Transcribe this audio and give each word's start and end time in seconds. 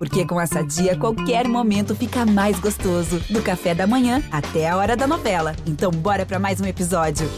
Porque 0.00 0.26
com 0.26 0.40
essa 0.40 0.64
dia, 0.64 0.96
qualquer 0.96 1.46
momento 1.46 1.94
fica 1.94 2.24
mais 2.24 2.58
gostoso. 2.58 3.20
Do 3.28 3.42
café 3.42 3.74
da 3.74 3.86
manhã 3.86 4.22
até 4.32 4.66
a 4.66 4.78
hora 4.78 4.96
da 4.96 5.06
novela. 5.06 5.54
Então, 5.66 5.90
bora 5.90 6.24
para 6.24 6.38
mais 6.38 6.58
um 6.58 6.64
episódio. 6.64 7.28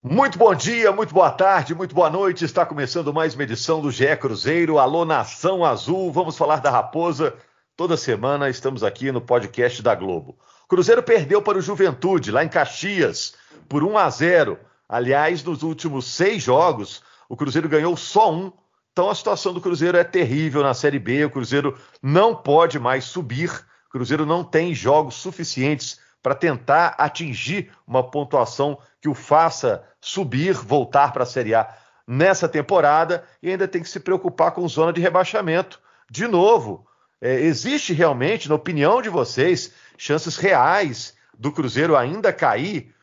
Muito 0.00 0.38
bom 0.38 0.54
dia, 0.54 0.92
muito 0.92 1.12
boa 1.12 1.32
tarde, 1.32 1.74
muito 1.74 1.96
boa 1.96 2.08
noite. 2.08 2.44
Está 2.44 2.64
começando 2.64 3.12
mais 3.12 3.34
uma 3.34 3.42
edição 3.42 3.80
do 3.80 3.90
GE 3.90 4.16
Cruzeiro. 4.18 4.78
Alô, 4.78 5.04
Nação 5.04 5.64
Azul. 5.64 6.12
Vamos 6.12 6.38
falar 6.38 6.60
da 6.60 6.70
Raposa. 6.70 7.34
Toda 7.76 7.96
semana 7.96 8.48
estamos 8.48 8.84
aqui 8.84 9.10
no 9.10 9.20
podcast 9.20 9.82
da 9.82 9.96
Globo. 9.96 10.38
Cruzeiro 10.68 11.02
perdeu 11.02 11.42
para 11.42 11.58
o 11.58 11.60
Juventude, 11.60 12.30
lá 12.30 12.44
em 12.44 12.48
Caxias, 12.48 13.34
por 13.68 13.82
1 13.82 13.98
a 13.98 14.08
0. 14.08 14.60
Aliás, 14.88 15.42
nos 15.42 15.64
últimos 15.64 16.06
seis 16.06 16.40
jogos, 16.40 17.02
o 17.28 17.36
Cruzeiro 17.36 17.68
ganhou 17.68 17.96
só 17.96 18.32
um 18.32 18.52
então 18.92 19.08
a 19.08 19.14
situação 19.14 19.54
do 19.54 19.60
Cruzeiro 19.60 19.96
é 19.96 20.04
terrível 20.04 20.62
na 20.62 20.74
Série 20.74 20.98
B. 20.98 21.24
O 21.24 21.30
Cruzeiro 21.30 21.78
não 22.02 22.34
pode 22.34 22.78
mais 22.78 23.04
subir. 23.04 23.50
O 23.86 23.90
Cruzeiro 23.90 24.26
não 24.26 24.44
tem 24.44 24.74
jogos 24.74 25.14
suficientes 25.14 25.98
para 26.22 26.34
tentar 26.34 26.94
atingir 26.98 27.72
uma 27.86 28.08
pontuação 28.08 28.78
que 29.00 29.08
o 29.08 29.14
faça 29.14 29.82
subir, 30.00 30.52
voltar 30.54 31.12
para 31.12 31.22
a 31.22 31.26
Série 31.26 31.54
A 31.54 31.74
nessa 32.06 32.48
temporada 32.48 33.24
e 33.42 33.50
ainda 33.50 33.66
tem 33.66 33.82
que 33.82 33.88
se 33.88 33.98
preocupar 33.98 34.52
com 34.52 34.68
zona 34.68 34.92
de 34.92 35.00
rebaixamento. 35.00 35.80
De 36.10 36.26
novo, 36.26 36.86
é, 37.20 37.40
existe 37.40 37.94
realmente, 37.94 38.48
na 38.48 38.56
opinião 38.56 39.00
de 39.00 39.08
vocês, 39.08 39.72
chances 39.96 40.36
reais 40.36 41.16
do 41.38 41.50
Cruzeiro 41.50 41.96
ainda 41.96 42.32
cair 42.32 42.94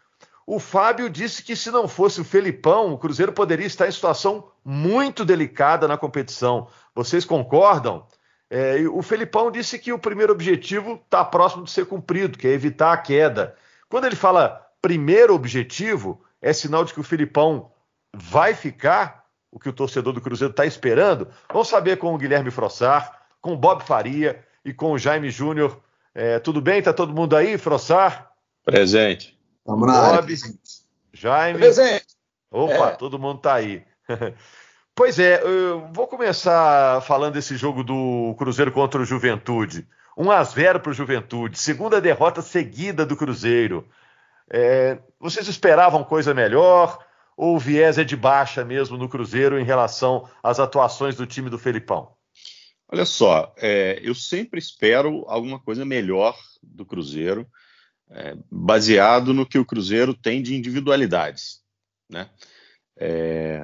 o 0.51 0.57
Fábio 0.57 1.11
disse 1.11 1.43
que 1.43 1.55
se 1.55 1.69
não 1.69 1.87
fosse 1.87 2.19
o 2.19 2.25
Felipão, 2.25 2.91
o 2.91 2.97
Cruzeiro 2.97 3.31
poderia 3.31 3.67
estar 3.67 3.87
em 3.87 3.91
situação 3.91 4.49
muito 4.65 5.23
delicada 5.23 5.87
na 5.87 5.95
competição. 5.95 6.67
Vocês 6.95 7.23
concordam? 7.23 8.07
É, 8.49 8.77
o 8.91 9.03
Felipão 9.03 9.51
disse 9.51 9.77
que 9.77 9.93
o 9.93 9.99
primeiro 9.99 10.33
objetivo 10.33 10.99
está 11.05 11.23
próximo 11.23 11.65
de 11.65 11.69
ser 11.69 11.85
cumprido, 11.85 12.35
que 12.35 12.47
é 12.47 12.51
evitar 12.51 12.91
a 12.91 12.97
queda. 12.97 13.55
Quando 13.87 14.05
ele 14.05 14.15
fala 14.15 14.67
primeiro 14.81 15.35
objetivo, 15.35 16.19
é 16.41 16.51
sinal 16.51 16.83
de 16.83 16.95
que 16.95 16.99
o 16.99 17.03
Felipão 17.03 17.71
vai 18.11 18.55
ficar, 18.55 19.25
o 19.51 19.59
que 19.59 19.69
o 19.69 19.73
torcedor 19.73 20.13
do 20.13 20.21
Cruzeiro 20.21 20.49
está 20.49 20.65
esperando. 20.65 21.27
Vamos 21.53 21.67
saber 21.67 21.97
com 21.97 22.11
o 22.11 22.17
Guilherme 22.17 22.49
Frossar, 22.49 23.21
com 23.39 23.53
o 23.53 23.57
Bob 23.57 23.83
Faria 23.83 24.43
e 24.65 24.73
com 24.73 24.93
o 24.93 24.97
Jaime 24.97 25.29
Júnior. 25.29 25.79
É, 26.11 26.39
tudo 26.39 26.59
bem? 26.59 26.79
Está 26.79 26.91
todo 26.91 27.13
mundo 27.13 27.35
aí, 27.35 27.55
Frossar? 27.55 28.31
Presente. 28.65 29.38
Vamos 29.69 29.87
na 29.87 29.93
Bob, 29.93 30.33
área. 30.33 30.53
Jaime. 31.13 31.59
Presente. 31.59 32.07
Opa, 32.49 32.89
é. 32.89 32.95
todo 32.95 33.19
mundo 33.19 33.39
tá 33.39 33.53
aí. 33.53 33.83
pois 34.95 35.19
é, 35.19 35.43
eu 35.43 35.87
vou 35.93 36.07
começar 36.07 37.01
falando 37.03 37.35
desse 37.35 37.55
jogo 37.55 37.83
do 37.83 38.33
Cruzeiro 38.35 38.71
contra 38.71 38.99
o 38.99 39.05
Juventude. 39.05 39.87
1 40.17 40.31
a 40.31 40.43
0 40.43 40.79
para 40.79 40.89
o 40.89 40.93
Juventude, 40.93 41.59
segunda 41.59 42.01
derrota 42.01 42.41
seguida 42.41 43.05
do 43.05 43.15
Cruzeiro. 43.15 43.87
É, 44.49 44.97
vocês 45.19 45.47
esperavam 45.47 46.03
coisa 46.03 46.33
melhor 46.33 46.97
ou 47.37 47.55
o 47.55 47.59
viés 47.59 47.99
é 47.99 48.03
de 48.03 48.17
baixa 48.17 48.65
mesmo 48.65 48.97
no 48.97 49.07
Cruzeiro 49.07 49.59
em 49.59 49.63
relação 49.63 50.27
às 50.41 50.59
atuações 50.59 51.15
do 51.15 51.27
time 51.27 51.47
do 51.47 51.59
Felipão? 51.59 52.11
Olha 52.91 53.05
só, 53.05 53.53
é, 53.55 53.99
eu 54.01 54.15
sempre 54.15 54.57
espero 54.57 55.25
alguma 55.27 55.59
coisa 55.59 55.85
melhor 55.85 56.35
do 56.63 56.83
Cruzeiro 56.83 57.47
é, 58.11 58.35
baseado 58.51 59.33
no 59.33 59.45
que 59.45 59.59
o 59.59 59.65
Cruzeiro 59.65 60.13
tem 60.13 60.41
de 60.41 60.55
individualidades. 60.55 61.61
Né? 62.09 62.29
É, 62.97 63.63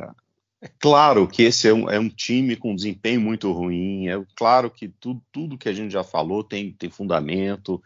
é 0.61 0.69
claro 0.79 1.27
que 1.27 1.43
esse 1.43 1.67
é 1.67 1.73
um, 1.73 1.89
é 1.89 1.99
um, 1.99 2.09
time 2.09 2.55
com 2.55 2.75
desempenho 2.75 3.21
muito 3.21 3.51
ruim, 3.51 4.07
é 4.07 4.15
claro 4.35 4.69
que 4.69 4.87
tudo, 4.87 5.21
tudo 5.31 5.57
que 5.57 5.69
a 5.69 5.73
gente 5.73 5.91
já 5.91 6.03
falou 6.03 6.43
tem, 6.43 6.71
tem 6.71 6.89
fundamento, 6.89 7.81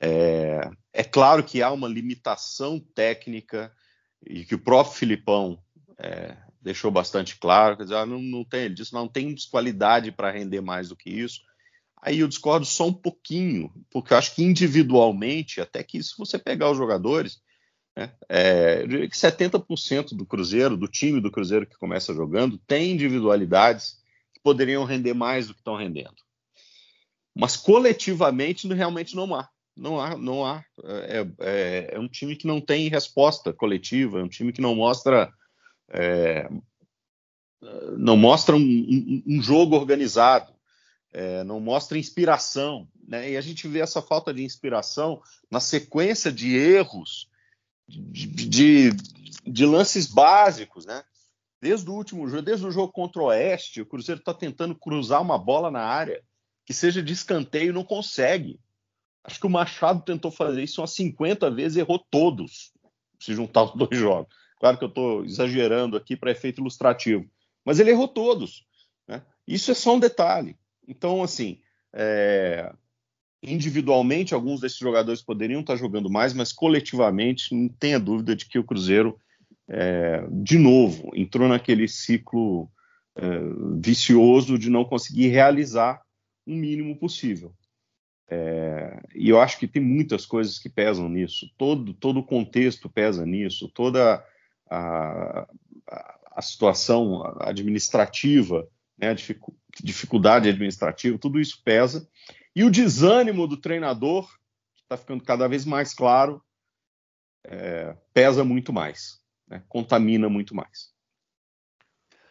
é, 0.00 0.70
é, 0.92 1.04
claro 1.04 1.42
que 1.42 1.62
há 1.62 1.70
uma 1.70 1.88
limitação 1.88 2.78
técnica 2.78 3.72
e 4.26 4.44
que 4.44 4.54
o 4.54 4.58
próprio 4.58 4.96
Filipão 4.96 5.58
é, 5.98 6.36
deixou 6.60 6.90
bastante 6.90 7.36
claro, 7.36 7.76
quer 7.76 7.84
dizer, 7.84 7.96
ah, 7.96 8.06
não, 8.06 8.20
não 8.20 8.44
tem, 8.44 8.64
ele 8.64 8.74
disse, 8.74 8.92
não 8.92 9.08
tem 9.08 9.34
qualidade 9.50 10.12
para 10.12 10.30
render 10.30 10.60
mais 10.60 10.88
do 10.88 10.96
que 10.96 11.10
isso, 11.10 11.42
Aí 12.00 12.20
eu 12.20 12.28
discordo 12.28 12.64
só 12.64 12.86
um 12.86 12.92
pouquinho, 12.92 13.72
porque 13.90 14.12
eu 14.12 14.18
acho 14.18 14.34
que 14.34 14.42
individualmente, 14.42 15.60
até 15.60 15.82
que 15.82 16.02
se 16.02 16.14
você 16.16 16.38
pegar 16.38 16.70
os 16.70 16.76
jogadores, 16.76 17.40
né, 17.96 18.12
é, 18.28 18.82
eu 18.82 18.88
diria 18.88 19.08
que 19.08 19.16
70% 19.16 20.14
do 20.16 20.24
Cruzeiro, 20.24 20.76
do 20.76 20.86
time 20.86 21.20
do 21.20 21.30
Cruzeiro 21.30 21.66
que 21.66 21.76
começa 21.76 22.14
jogando, 22.14 22.58
tem 22.58 22.92
individualidades 22.92 23.98
que 24.32 24.40
poderiam 24.40 24.84
render 24.84 25.14
mais 25.14 25.48
do 25.48 25.54
que 25.54 25.60
estão 25.60 25.76
rendendo. 25.76 26.16
Mas 27.34 27.56
coletivamente 27.56 28.66
realmente 28.68 29.16
não 29.16 29.34
há. 29.34 29.48
Não 29.76 30.00
há, 30.00 30.16
não 30.16 30.44
há. 30.44 30.64
É, 30.84 31.26
é, 31.38 31.90
é 31.94 31.98
um 31.98 32.08
time 32.08 32.34
que 32.34 32.46
não 32.46 32.60
tem 32.60 32.88
resposta 32.88 33.52
coletiva, 33.52 34.20
é 34.20 34.24
um 34.24 34.28
time 34.28 34.52
que 34.52 34.60
não 34.60 34.74
mostra. 34.74 35.32
É, 35.90 36.48
não 37.96 38.16
mostra 38.16 38.54
um, 38.54 38.60
um, 38.60 39.22
um 39.26 39.42
jogo 39.42 39.74
organizado 39.74 40.57
é, 41.12 41.42
não 41.44 41.60
mostra 41.60 41.98
inspiração, 41.98 42.88
né? 43.06 43.30
E 43.30 43.36
a 43.36 43.40
gente 43.40 43.66
vê 43.66 43.80
essa 43.80 44.02
falta 44.02 44.32
de 44.32 44.44
inspiração 44.44 45.22
na 45.50 45.60
sequência 45.60 46.30
de 46.30 46.54
erros, 46.56 47.28
de, 47.88 48.26
de, 48.26 48.90
de 49.46 49.66
lances 49.66 50.06
básicos, 50.06 50.84
né? 50.84 51.02
Desde 51.60 51.88
o 51.90 51.94
último 51.94 52.28
jogo, 52.28 52.42
desde 52.42 52.66
o 52.66 52.70
jogo 52.70 52.92
contra 52.92 53.22
o 53.22 53.26
Oeste, 53.26 53.80
o 53.80 53.86
Cruzeiro 53.86 54.20
está 54.20 54.32
tentando 54.34 54.74
cruzar 54.74 55.20
uma 55.22 55.38
bola 55.38 55.70
na 55.70 55.80
área 55.80 56.22
que 56.64 56.74
seja 56.74 57.02
de 57.02 57.12
escanteio 57.12 57.70
e 57.70 57.72
não 57.72 57.82
consegue. 57.82 58.60
Acho 59.24 59.40
que 59.40 59.46
o 59.46 59.50
Machado 59.50 60.02
tentou 60.02 60.30
fazer 60.30 60.62
isso 60.62 60.80
umas 60.80 60.92
50 60.92 61.50
vezes 61.50 61.78
errou 61.78 61.98
todos, 62.10 62.72
se 63.18 63.34
juntar 63.34 63.64
os 63.64 63.74
dois 63.74 63.98
jogos. 63.98 64.32
Claro 64.60 64.76
que 64.76 64.84
eu 64.84 64.88
estou 64.88 65.24
exagerando 65.24 65.96
aqui 65.96 66.16
para 66.16 66.30
efeito 66.30 66.60
ilustrativo, 66.60 67.28
mas 67.64 67.80
ele 67.80 67.90
errou 67.90 68.06
todos. 68.06 68.66
Né? 69.06 69.22
Isso 69.46 69.70
é 69.70 69.74
só 69.74 69.94
um 69.94 69.98
detalhe. 69.98 70.57
Então, 70.88 71.22
assim, 71.22 71.60
é, 71.92 72.72
individualmente, 73.42 74.32
alguns 74.32 74.60
desses 74.60 74.78
jogadores 74.78 75.20
poderiam 75.20 75.60
estar 75.60 75.76
jogando 75.76 76.10
mais, 76.10 76.32
mas 76.32 76.50
coletivamente, 76.50 77.54
não 77.54 77.68
tenha 77.68 78.00
dúvida 78.00 78.34
de 78.34 78.46
que 78.46 78.58
o 78.58 78.64
Cruzeiro, 78.64 79.20
é, 79.68 80.26
de 80.32 80.58
novo, 80.58 81.10
entrou 81.14 81.46
naquele 81.46 81.86
ciclo 81.86 82.70
é, 83.14 83.22
vicioso 83.78 84.58
de 84.58 84.70
não 84.70 84.84
conseguir 84.84 85.28
realizar 85.28 86.00
o 86.46 86.52
mínimo 86.52 86.96
possível. 86.98 87.54
É, 88.30 89.00
e 89.14 89.28
eu 89.28 89.40
acho 89.40 89.58
que 89.58 89.68
tem 89.68 89.82
muitas 89.82 90.24
coisas 90.24 90.58
que 90.58 90.68
pesam 90.68 91.08
nisso. 91.08 91.50
Todo, 91.58 91.92
todo 91.94 92.20
o 92.20 92.26
contexto 92.26 92.88
pesa 92.88 93.24
nisso. 93.24 93.70
Toda 93.74 94.24
a, 94.70 95.46
a, 95.86 96.18
a 96.36 96.42
situação 96.42 97.22
administrativa, 97.40 98.68
né, 98.98 99.10
a 99.10 99.14
dificuldade 99.14 99.67
administrativa, 100.50 101.18
tudo 101.18 101.40
isso 101.40 101.62
pesa. 101.64 102.08
E 102.54 102.64
o 102.64 102.70
desânimo 102.70 103.46
do 103.46 103.56
treinador, 103.56 104.28
que 104.74 104.82
está 104.82 104.96
ficando 104.96 105.22
cada 105.22 105.46
vez 105.48 105.64
mais 105.64 105.94
claro, 105.94 106.42
é, 107.44 107.96
pesa 108.12 108.44
muito 108.44 108.72
mais, 108.72 109.20
né? 109.48 109.62
contamina 109.68 110.28
muito 110.28 110.54
mais. 110.54 110.92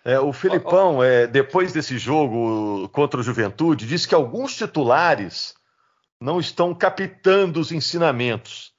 É, 0.03 0.19
o 0.19 0.31
Filipão, 0.31 1.03
é, 1.03 1.28
depois 1.28 1.74
desse 1.74 1.97
jogo 1.97 2.88
contra 2.90 3.19
o 3.19 3.24
Juventude, 3.24 3.85
disse 3.85 4.08
que 4.08 4.16
alguns 4.16 4.56
titulares 4.56 5.53
não 6.19 6.40
estão 6.40 6.74
captando 6.74 7.59
os 7.59 7.72
ensinamentos. 7.72 8.74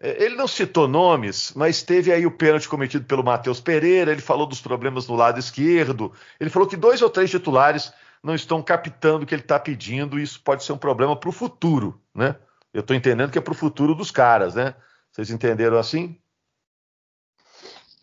É, 0.00 0.24
ele 0.24 0.36
não 0.36 0.46
citou 0.46 0.86
nomes, 0.86 1.52
mas 1.54 1.82
teve 1.82 2.12
aí 2.12 2.24
o 2.24 2.30
pênalti 2.30 2.68
cometido 2.68 3.04
pelo 3.04 3.24
Matheus 3.24 3.60
Pereira, 3.60 4.12
ele 4.12 4.20
falou 4.20 4.46
dos 4.46 4.60
problemas 4.60 5.08
no 5.08 5.16
lado 5.16 5.38
esquerdo, 5.38 6.12
ele 6.38 6.50
falou 6.50 6.68
que 6.68 6.76
dois 6.76 7.02
ou 7.02 7.10
três 7.10 7.30
titulares 7.30 7.92
não 8.22 8.34
estão 8.34 8.62
captando 8.62 9.24
o 9.24 9.26
que 9.26 9.34
ele 9.34 9.42
está 9.42 9.58
pedindo, 9.58 10.18
e 10.18 10.22
isso 10.22 10.40
pode 10.42 10.64
ser 10.64 10.72
um 10.72 10.78
problema 10.78 11.16
para 11.16 11.28
o 11.28 11.32
futuro, 11.32 12.00
né? 12.14 12.36
Eu 12.72 12.80
estou 12.80 12.94
entendendo 12.94 13.30
que 13.30 13.38
é 13.38 13.40
para 13.40 13.52
o 13.52 13.56
futuro 13.56 13.94
dos 13.94 14.10
caras, 14.10 14.54
né? 14.54 14.74
Vocês 15.10 15.30
entenderam 15.30 15.78
assim? 15.78 16.20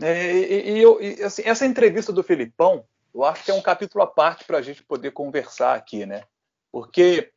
É, 0.02 0.34
e, 0.34 0.84
e, 0.84 1.18
e 1.20 1.24
assim, 1.24 1.44
essa 1.46 1.66
entrevista 1.66 2.12
do 2.12 2.24
Filipão, 2.24 2.86
eu 3.14 3.24
acho 3.24 3.44
que 3.44 3.52
é 3.52 3.54
um 3.54 3.62
capítulo 3.62 4.04
à 4.04 4.08
parte 4.08 4.44
para 4.44 4.58
a 4.58 4.62
gente 4.62 4.84
poder 4.84 5.12
conversar 5.12 5.76
aqui, 5.76 6.06
né? 6.06 6.24
Porque 6.72 7.32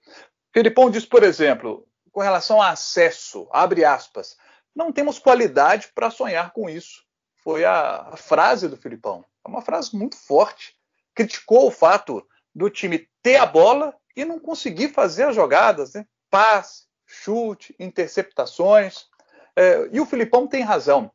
Filipão 0.53 0.91
diz, 0.91 1.05
por 1.05 1.23
exemplo, 1.23 1.87
com 2.11 2.21
relação 2.21 2.61
a 2.61 2.71
acesso, 2.71 3.47
abre 3.53 3.85
aspas, 3.85 4.37
não 4.79 4.93
temos 4.93 5.19
qualidade 5.19 5.91
para 5.93 6.09
sonhar 6.09 6.53
com 6.53 6.71
isso. 6.71 7.03
Foi 7.43 7.65
a, 7.65 8.11
a, 8.13 8.17
frase 8.17 8.69
do 8.69 8.77
Filipão. 8.77 9.25
É 9.45 9.49
uma 9.49 9.61
frase 9.61 9.97
muito 9.97 10.17
forte. 10.17 10.77
Criticou 11.17 11.67
o 11.67 11.73
fato 11.73 12.25
do 12.55 12.71
time 12.71 13.09
ter 13.21 13.37
a 13.37 13.45
bola 13.45 13.93
e 14.15 14.25
não 14.25 14.39
conseguir 14.39 14.91
fazer 14.91 15.25
as 15.25 15.35
jogadas, 15.35 15.95
né? 15.95 16.07
passe, 16.31 16.85
chute, 17.05 17.75
interceptações. 17.77 19.07
É, 19.57 19.89
e 19.91 20.01
o 20.01 20.07
Filipão 20.07 20.47
tem 20.47 20.63
razão. 20.63 21.11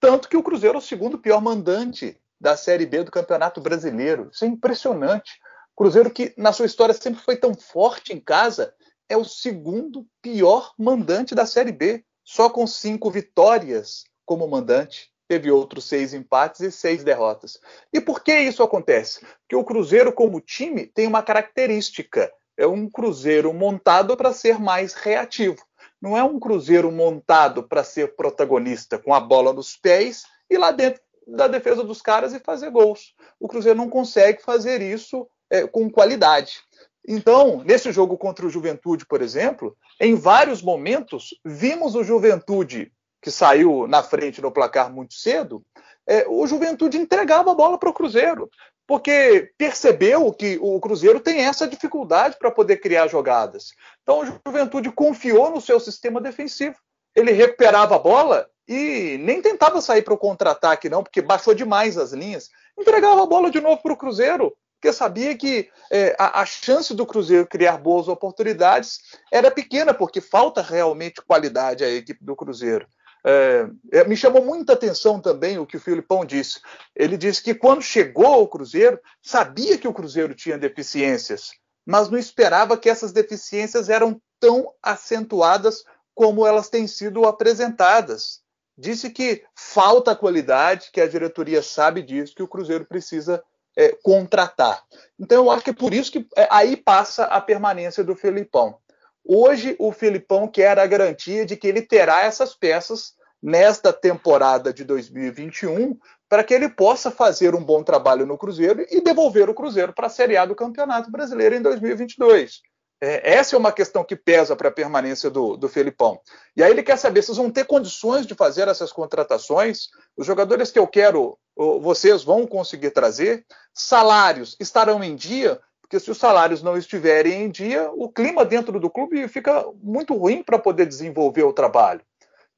Tanto 0.00 0.26
que 0.26 0.36
o 0.36 0.42
Cruzeiro 0.42 0.76
é 0.76 0.78
o 0.78 0.82
segundo 0.82 1.18
pior 1.18 1.42
mandante 1.42 2.18
da 2.40 2.56
Série 2.56 2.86
B 2.86 3.04
do 3.04 3.10
Campeonato 3.10 3.60
Brasileiro. 3.60 4.30
Isso 4.32 4.46
é 4.46 4.48
impressionante. 4.48 5.38
Cruzeiro 5.76 6.10
que 6.10 6.32
na 6.38 6.50
sua 6.50 6.64
história 6.64 6.94
sempre 6.94 7.20
foi 7.20 7.36
tão 7.36 7.54
forte 7.54 8.14
em 8.14 8.20
casa, 8.20 8.74
é 9.06 9.18
o 9.18 9.24
segundo 9.24 10.06
pior 10.22 10.72
mandante 10.78 11.34
da 11.34 11.44
Série 11.44 11.72
B, 11.72 12.02
só 12.26 12.50
com 12.50 12.66
cinco 12.66 13.08
vitórias 13.08 14.04
como 14.26 14.48
mandante. 14.48 15.12
Teve 15.28 15.50
outros 15.50 15.84
seis 15.84 16.12
empates 16.12 16.60
e 16.60 16.70
seis 16.70 17.02
derrotas. 17.02 17.58
E 17.92 18.00
por 18.00 18.22
que 18.22 18.36
isso 18.36 18.62
acontece? 18.62 19.20
Porque 19.40 19.56
o 19.56 19.64
Cruzeiro, 19.64 20.12
como 20.12 20.40
time, 20.40 20.86
tem 20.86 21.06
uma 21.06 21.22
característica: 21.22 22.30
é 22.56 22.66
um 22.66 22.88
Cruzeiro 22.90 23.52
montado 23.54 24.16
para 24.16 24.32
ser 24.32 24.58
mais 24.58 24.92
reativo. 24.92 25.64
Não 26.00 26.16
é 26.16 26.22
um 26.22 26.38
Cruzeiro 26.38 26.92
montado 26.92 27.62
para 27.62 27.82
ser 27.82 28.14
protagonista 28.14 28.98
com 28.98 29.14
a 29.14 29.20
bola 29.20 29.52
nos 29.52 29.76
pés 29.76 30.24
e 30.50 30.58
lá 30.58 30.70
dentro 30.70 31.00
da 31.26 31.48
defesa 31.48 31.82
dos 31.82 32.02
caras 32.02 32.32
e 32.32 32.40
fazer 32.40 32.70
gols. 32.70 33.14
O 33.40 33.48
Cruzeiro 33.48 33.78
não 33.78 33.88
consegue 33.88 34.42
fazer 34.42 34.80
isso 34.80 35.26
é, 35.50 35.66
com 35.66 35.90
qualidade. 35.90 36.60
Então, 37.06 37.62
nesse 37.64 37.92
jogo 37.92 38.18
contra 38.18 38.44
o 38.44 38.50
Juventude, 38.50 39.06
por 39.06 39.22
exemplo, 39.22 39.76
em 40.00 40.14
vários 40.14 40.60
momentos 40.60 41.38
vimos 41.44 41.94
o 41.94 42.02
Juventude 42.02 42.92
que 43.22 43.30
saiu 43.30 43.88
na 43.88 44.02
frente 44.02 44.40
no 44.40 44.52
placar 44.52 44.92
muito 44.92 45.14
cedo, 45.14 45.60
é, 46.06 46.24
o 46.28 46.46
Juventude 46.46 46.96
entregava 46.96 47.50
a 47.50 47.54
bola 47.54 47.76
para 47.76 47.88
o 47.88 47.92
Cruzeiro, 47.92 48.48
porque 48.86 49.50
percebeu 49.58 50.32
que 50.32 50.58
o 50.60 50.78
Cruzeiro 50.78 51.18
tem 51.18 51.40
essa 51.40 51.66
dificuldade 51.66 52.36
para 52.38 52.52
poder 52.52 52.76
criar 52.76 53.08
jogadas. 53.08 53.72
Então, 54.02 54.20
o 54.20 54.26
Juventude 54.46 54.92
confiou 54.92 55.50
no 55.50 55.60
seu 55.60 55.80
sistema 55.80 56.20
defensivo. 56.20 56.76
Ele 57.16 57.32
recuperava 57.32 57.96
a 57.96 57.98
bola 57.98 58.48
e 58.68 59.18
nem 59.20 59.42
tentava 59.42 59.80
sair 59.80 60.02
para 60.02 60.14
o 60.14 60.18
contra-ataque, 60.18 60.88
não, 60.88 61.02
porque 61.02 61.20
baixou 61.20 61.52
demais 61.52 61.98
as 61.98 62.12
linhas. 62.12 62.48
Entregava 62.78 63.24
a 63.24 63.26
bola 63.26 63.50
de 63.50 63.60
novo 63.60 63.82
para 63.82 63.92
o 63.92 63.96
Cruzeiro, 63.96 64.56
porque 64.86 64.92
sabia 64.92 65.36
que 65.36 65.68
é, 65.90 66.14
a, 66.16 66.42
a, 66.42 66.46
chance 66.46 66.94
do 66.94 67.04
Cruzeiro 67.04 67.44
criar 67.44 67.76
boas 67.76 68.06
oportunidades 68.06 69.00
era 69.32 69.50
pequena, 69.50 69.92
porque 69.92 70.20
falta 70.20 70.62
realmente 70.62 71.20
qualidade 71.22 71.82
à 71.82 71.88
equipe 71.88 72.24
do 72.24 72.36
Cruzeiro. 72.36 72.86
É, 73.26 73.66
é, 73.92 74.04
me 74.04 74.16
chamou 74.16 74.44
muita 74.44 74.74
atenção 74.74 75.20
também 75.20 75.58
o 75.58 75.66
que 75.66 75.76
o 75.76 75.80
Filipão 75.80 76.24
disse. 76.24 76.60
Ele 76.94 77.16
disse 77.16 77.42
que 77.42 77.52
quando 77.52 77.82
chegou 77.82 78.26
ao 78.26 78.46
Cruzeiro, 78.46 79.00
sabia 79.20 79.76
que 79.76 79.88
o 79.88 79.92
Cruzeiro 79.92 80.36
tinha 80.36 80.56
deficiências, 80.56 81.50
mas 81.84 82.08
não 82.08 82.16
esperava 82.16 82.76
que 82.76 82.88
essas 82.88 83.10
deficiências 83.10 83.88
eram 83.88 84.20
tão 84.38 84.72
acentuadas 84.80 85.82
como 86.14 86.46
elas 86.46 86.68
têm 86.68 86.86
sido 86.86 87.26
apresentadas. 87.26 88.40
Disse 88.78 89.10
que 89.10 89.42
falta 89.52 90.14
qualidade, 90.14 90.90
que 90.92 91.00
a 91.00 91.08
diretoria 91.08 91.60
sabe 91.60 92.02
disso, 92.02 92.36
que 92.36 92.42
o 92.42 92.48
Cruzeiro 92.48 92.84
precisa 92.84 93.42
é, 93.76 93.96
contratar. 94.02 94.82
Então, 95.18 95.44
eu 95.44 95.50
acho 95.50 95.64
que 95.64 95.70
é 95.70 95.74
por 95.74 95.92
isso 95.92 96.10
que 96.10 96.26
é, 96.36 96.48
aí 96.50 96.76
passa 96.76 97.24
a 97.24 97.40
permanência 97.40 98.02
do 98.02 98.16
Felipão. 98.16 98.76
Hoje, 99.24 99.76
o 99.78 99.92
Felipão 99.92 100.48
quer 100.48 100.78
a 100.78 100.86
garantia 100.86 101.44
de 101.44 101.56
que 101.56 101.66
ele 101.66 101.82
terá 101.82 102.24
essas 102.24 102.54
peças 102.54 103.14
nesta 103.42 103.92
temporada 103.92 104.72
de 104.72 104.84
2021 104.84 105.96
para 106.28 106.42
que 106.42 106.54
ele 106.54 106.68
possa 106.68 107.10
fazer 107.10 107.54
um 107.54 107.62
bom 107.62 107.82
trabalho 107.82 108.26
no 108.26 108.38
Cruzeiro 108.38 108.84
e 108.90 109.00
devolver 109.00 109.48
o 109.48 109.54
Cruzeiro 109.54 109.92
para 109.92 110.06
a 110.06 110.10
Série 110.10 110.36
A 110.36 110.44
do 110.44 110.54
Campeonato 110.54 111.10
Brasileiro 111.10 111.54
em 111.54 111.62
2022. 111.62 112.62
É, 113.00 113.34
essa 113.34 113.54
é 113.54 113.58
uma 113.58 113.72
questão 113.72 114.02
que 114.02 114.16
pesa 114.16 114.56
para 114.56 114.68
a 114.68 114.72
permanência 114.72 115.28
do, 115.28 115.56
do 115.56 115.68
Felipão. 115.68 116.18
E 116.56 116.62
aí 116.62 116.70
ele 116.70 116.82
quer 116.82 116.96
saber 116.96 117.22
se 117.22 117.32
vão 117.32 117.50
ter 117.50 117.64
condições 117.64 118.26
de 118.26 118.34
fazer 118.34 118.68
essas 118.68 118.90
contratações, 118.90 119.88
os 120.16 120.26
jogadores 120.26 120.70
que 120.70 120.78
eu 120.78 120.86
quero, 120.86 121.38
vocês 121.54 122.24
vão 122.24 122.46
conseguir 122.46 122.90
trazer, 122.90 123.44
salários 123.74 124.56
estarão 124.58 125.04
em 125.04 125.14
dia, 125.14 125.60
porque 125.82 126.00
se 126.00 126.10
os 126.10 126.18
salários 126.18 126.62
não 126.62 126.76
estiverem 126.76 127.44
em 127.44 127.50
dia, 127.50 127.90
o 127.92 128.08
clima 128.08 128.44
dentro 128.44 128.80
do 128.80 128.90
clube 128.90 129.28
fica 129.28 129.64
muito 129.82 130.16
ruim 130.16 130.42
para 130.42 130.58
poder 130.58 130.86
desenvolver 130.86 131.44
o 131.44 131.52
trabalho. 131.52 132.00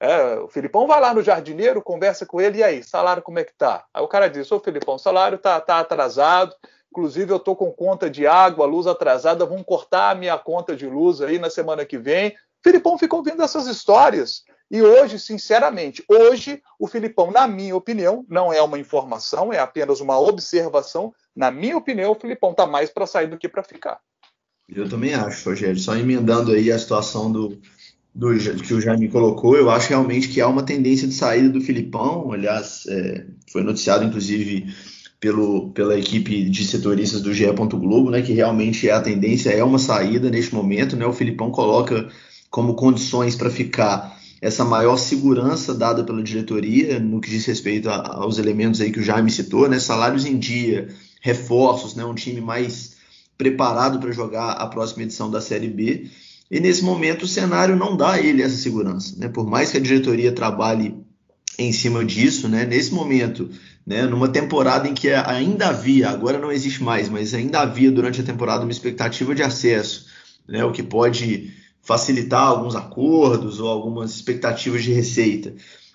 É, 0.00 0.37
o 0.37 0.49
Filipão 0.49 0.87
vai 0.87 1.00
lá 1.00 1.12
no 1.12 1.23
jardineiro, 1.23 1.82
conversa 1.82 2.25
com 2.25 2.40
ele, 2.40 2.58
e 2.58 2.62
aí, 2.62 2.85
salário 2.85 3.20
como 3.20 3.40
é 3.40 3.44
que 3.44 3.52
tá? 3.52 3.85
Aí 3.93 4.02
o 4.02 4.06
cara 4.08 4.29
diz, 4.29 4.50
ô 4.52 4.61
Filipão, 4.61 4.96
salário 4.96 5.37
tá, 5.38 5.61
tá 5.61 5.81
atrasado, 5.81 6.55
Inclusive, 6.90 7.32
eu 7.32 7.37
estou 7.37 7.55
com 7.55 7.70
conta 7.70 8.08
de 8.08 8.26
água, 8.26 8.67
luz 8.67 8.87
atrasada, 8.87 9.44
vão 9.44 9.62
cortar 9.62 10.11
a 10.11 10.14
minha 10.14 10.38
conta 10.38 10.75
de 10.75 10.87
luz 10.87 11.20
aí 11.20 11.38
na 11.38 11.50
semana 11.50 11.85
que 11.85 11.99
vem. 11.99 12.35
Filipão 12.62 12.99
ficou 12.99 13.20
ouvindo 13.20 13.43
essas 13.43 13.67
histórias. 13.67 14.43
E 14.70 14.82
hoje, 14.82 15.19
sinceramente, 15.19 16.05
hoje 16.08 16.62
o 16.79 16.87
Filipão, 16.87 17.31
na 17.31 17.49
minha 17.49 17.75
opinião, 17.75 18.25
não 18.29 18.52
é 18.52 18.61
uma 18.61 18.79
informação, 18.79 19.52
é 19.52 19.58
apenas 19.58 20.00
uma 20.00 20.19
observação. 20.19 21.14
Na 21.35 21.50
minha 21.50 21.76
opinião, 21.76 22.12
o 22.12 22.14
Filipão 22.14 22.50
está 22.50 22.67
mais 22.67 22.90
para 22.90 23.06
sair 23.06 23.29
do 23.29 23.38
que 23.38 23.49
para 23.49 23.62
ficar. 23.62 23.99
Eu 24.69 24.88
também 24.88 25.14
acho, 25.14 25.49
Rogério. 25.49 25.79
Só 25.79 25.96
emendando 25.96 26.52
aí 26.52 26.70
a 26.70 26.79
situação 26.79 27.32
do, 27.32 27.58
do 28.14 28.37
que 28.62 28.75
o 28.75 28.81
Jaime 28.81 29.08
colocou, 29.08 29.56
eu 29.56 29.70
acho 29.70 29.88
realmente 29.88 30.29
que 30.29 30.40
há 30.40 30.49
uma 30.49 30.62
tendência 30.62 31.08
de 31.08 31.14
saída 31.14 31.49
do 31.49 31.62
Filipão. 31.62 32.31
Aliás, 32.31 32.85
é, 32.87 33.26
foi 33.50 33.62
noticiado, 33.62 34.05
inclusive, 34.05 34.67
pelo, 35.20 35.70
pela 35.70 35.98
equipe 35.98 36.48
de 36.48 36.64
setoristas 36.64 37.20
do 37.20 37.34
GE. 37.34 37.46
Globo, 37.46 38.10
né, 38.10 38.22
que 38.22 38.32
realmente 38.32 38.88
é 38.88 38.92
a 38.92 39.00
tendência 39.00 39.50
é 39.50 39.62
uma 39.64 39.78
saída 39.78 40.30
neste 40.30 40.54
momento. 40.54 40.96
Né, 40.96 41.06
o 41.06 41.12
Filipão 41.12 41.50
coloca 41.50 42.08
como 42.50 42.74
condições 42.74 43.34
para 43.34 43.50
ficar 43.50 44.16
essa 44.40 44.64
maior 44.64 44.96
segurança 44.96 45.74
dada 45.74 46.04
pela 46.04 46.22
diretoria 46.22 47.00
no 47.00 47.20
que 47.20 47.28
diz 47.28 47.44
respeito 47.44 47.88
a, 47.90 48.16
aos 48.16 48.38
elementos 48.38 48.80
aí 48.80 48.92
que 48.92 49.00
o 49.00 49.02
Jaime 49.02 49.30
citou, 49.30 49.68
né, 49.68 49.78
salários 49.78 50.24
em 50.24 50.38
dia, 50.38 50.88
reforços, 51.20 51.94
né, 51.94 52.04
um 52.04 52.14
time 52.14 52.40
mais 52.40 52.96
preparado 53.36 53.98
para 53.98 54.12
jogar 54.12 54.52
a 54.52 54.66
próxima 54.66 55.04
edição 55.04 55.30
da 55.30 55.40
Série 55.40 55.68
B. 55.68 56.08
E 56.50 56.60
nesse 56.60 56.82
momento 56.82 57.22
o 57.22 57.28
cenário 57.28 57.76
não 57.76 57.96
dá 57.96 58.12
a 58.12 58.20
ele 58.20 58.42
essa 58.42 58.56
segurança. 58.56 59.14
Né? 59.18 59.28
Por 59.28 59.46
mais 59.46 59.70
que 59.70 59.76
a 59.76 59.80
diretoria 59.80 60.32
trabalhe 60.32 60.94
em 61.58 61.72
cima 61.72 62.04
disso, 62.04 62.48
né? 62.48 62.64
nesse 62.64 62.92
momento 62.92 63.50
né, 63.88 64.02
numa 64.02 64.29
temporada 64.29 64.87
em 64.87 64.93
que 64.93 65.08
ainda 65.11 65.69
havia, 65.69 66.11
agora 66.11 66.38
não 66.38 66.52
existe 66.52 66.82
mais, 66.82 67.08
mas 67.08 67.32
ainda 67.32 67.61
havia 67.61 67.90
durante 67.90 68.20
a 68.20 68.25
temporada 68.25 68.62
uma 68.62 68.70
expectativa 68.70 69.35
de 69.35 69.43
acesso, 69.43 70.08
né, 70.46 70.62
o 70.62 70.73
que 70.73 70.82
pode 70.82 71.55
facilitar 71.81 72.43
alguns 72.43 72.76
acordos 72.76 73.61
ou 73.61 73.67
algumas 73.67 74.14
expectativas 74.14 74.85
de 74.85 74.93
receita. 74.93 75.55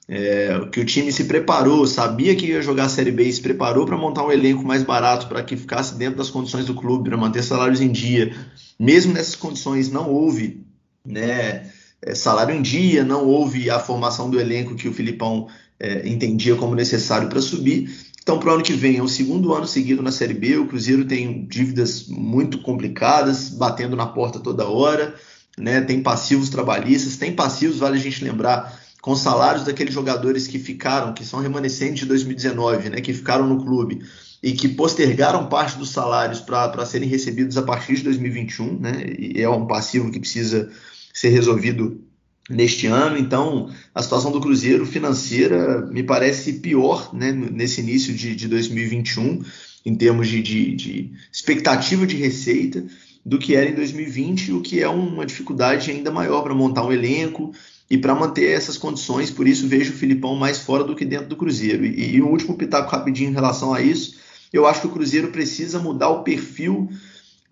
É, 0.09 0.59
que 0.71 0.79
o 0.79 0.85
time 0.85 1.11
se 1.11 1.25
preparou, 1.25 1.85
sabia 1.85 2.35
que 2.35 2.47
ia 2.47 2.63
jogar 2.63 2.85
a 2.85 2.89
Série 2.89 3.11
B 3.11 3.25
e 3.25 3.31
se 3.31 3.41
preparou 3.41 3.85
para 3.85 3.95
montar 3.95 4.25
um 4.25 4.31
elenco 4.31 4.65
mais 4.65 4.81
barato 4.81 5.27
para 5.27 5.43
que 5.43 5.55
ficasse 5.55 5.95
dentro 5.95 6.17
das 6.17 6.31
condições 6.31 6.65
do 6.65 6.73
clube, 6.73 7.09
para 7.09 7.17
manter 7.17 7.43
salários 7.43 7.79
em 7.79 7.91
dia. 7.91 8.35
Mesmo 8.79 9.13
nessas 9.13 9.35
condições, 9.35 9.91
não 9.91 10.09
houve 10.09 10.65
né, 11.05 11.69
é, 12.01 12.15
salário 12.15 12.55
em 12.55 12.61
dia, 12.61 13.03
não 13.03 13.27
houve 13.27 13.69
a 13.69 13.79
formação 13.79 14.31
do 14.31 14.39
elenco 14.39 14.75
que 14.75 14.89
o 14.89 14.93
Filipão 14.93 15.47
é, 15.79 16.07
entendia 16.07 16.55
como 16.55 16.75
necessário 16.75 17.29
para 17.29 17.41
subir. 17.41 17.89
Então, 18.21 18.39
para 18.39 18.51
o 18.51 18.53
ano 18.53 18.63
que 18.63 18.73
vem, 18.73 18.97
é 18.97 19.03
o 19.03 19.07
segundo 19.07 19.53
ano 19.53 19.67
seguido 19.67 20.01
na 20.01 20.11
Série 20.11 20.33
B. 20.33 20.57
O 20.57 20.67
Cruzeiro 20.67 21.05
tem 21.05 21.45
dívidas 21.45 22.07
muito 22.07 22.61
complicadas, 22.61 23.49
batendo 23.49 23.97
na 23.97 24.05
porta 24.05 24.39
toda 24.39 24.65
hora, 24.65 25.13
né? 25.57 25.81
tem 25.81 26.01
passivos 26.01 26.49
trabalhistas, 26.49 27.17
tem 27.17 27.33
passivos, 27.33 27.79
vale 27.79 27.97
a 27.97 28.01
gente 28.01 28.23
lembrar, 28.23 28.81
com 29.01 29.13
salários 29.13 29.65
daqueles 29.65 29.93
jogadores 29.93 30.47
que 30.47 30.57
ficaram, 30.57 31.13
que 31.13 31.25
são 31.25 31.41
remanescentes 31.41 31.99
de 31.99 32.05
2019, 32.05 32.91
né? 32.91 33.01
que 33.01 33.13
ficaram 33.13 33.45
no 33.45 33.61
clube 33.61 34.01
e 34.41 34.53
que 34.53 34.69
postergaram 34.69 35.47
parte 35.47 35.77
dos 35.77 35.89
salários 35.89 36.39
para 36.39 36.85
serem 36.85 37.09
recebidos 37.09 37.57
a 37.57 37.61
partir 37.61 37.95
de 37.95 38.03
2021, 38.03 38.79
né? 38.79 39.03
e 39.19 39.41
é 39.41 39.49
um 39.49 39.67
passivo 39.67 40.09
que 40.09 40.19
precisa 40.21 40.71
ser 41.13 41.29
resolvido 41.29 42.02
neste 42.49 42.87
ano. 42.87 43.17
Então, 43.17 43.69
a 43.93 44.01
situação 44.01 44.31
do 44.31 44.41
Cruzeiro 44.41 44.85
financeira 44.85 45.85
me 45.87 46.03
parece 46.03 46.53
pior 46.53 47.13
né, 47.13 47.31
nesse 47.31 47.81
início 47.81 48.13
de, 48.13 48.35
de 48.35 48.47
2021, 48.47 49.43
em 49.85 49.95
termos 49.95 50.27
de, 50.27 50.41
de, 50.41 50.75
de, 50.75 51.11
expectativa 51.31 52.05
de 52.05 52.15
receita, 52.15 52.85
do 53.25 53.37
que 53.39 53.55
era 53.55 53.69
em 53.69 53.75
2020, 53.75 54.51
o 54.51 54.61
que 54.61 54.81
é 54.81 54.87
uma 54.87 55.25
dificuldade 55.25 55.89
ainda 55.89 56.11
maior 56.11 56.41
para 56.41 56.53
montar 56.53 56.85
um 56.85 56.91
elenco 56.91 57.53
e 57.89 57.97
para 57.97 58.13
manter 58.13 58.51
essas 58.51 58.77
condições. 58.77 59.31
Por 59.31 59.47
isso, 59.47 59.67
vejo 59.67 59.93
o 59.93 59.95
Filipão 59.95 60.35
mais 60.35 60.59
fora 60.59 60.83
do 60.83 60.95
que 60.95 61.05
dentro 61.05 61.27
do 61.27 61.35
Cruzeiro. 61.37 61.85
E, 61.85 62.15
e 62.15 62.21
um 62.21 62.27
último 62.27 62.57
pitaco 62.57 62.91
rapidinho 62.91 63.29
em 63.29 63.33
relação 63.33 63.73
a 63.73 63.81
isso. 63.81 64.15
Eu 64.51 64.67
acho 64.67 64.81
que 64.81 64.87
o 64.87 64.91
Cruzeiro 64.91 65.29
precisa 65.29 65.79
mudar 65.79 66.09
o 66.09 66.23
perfil 66.23 66.89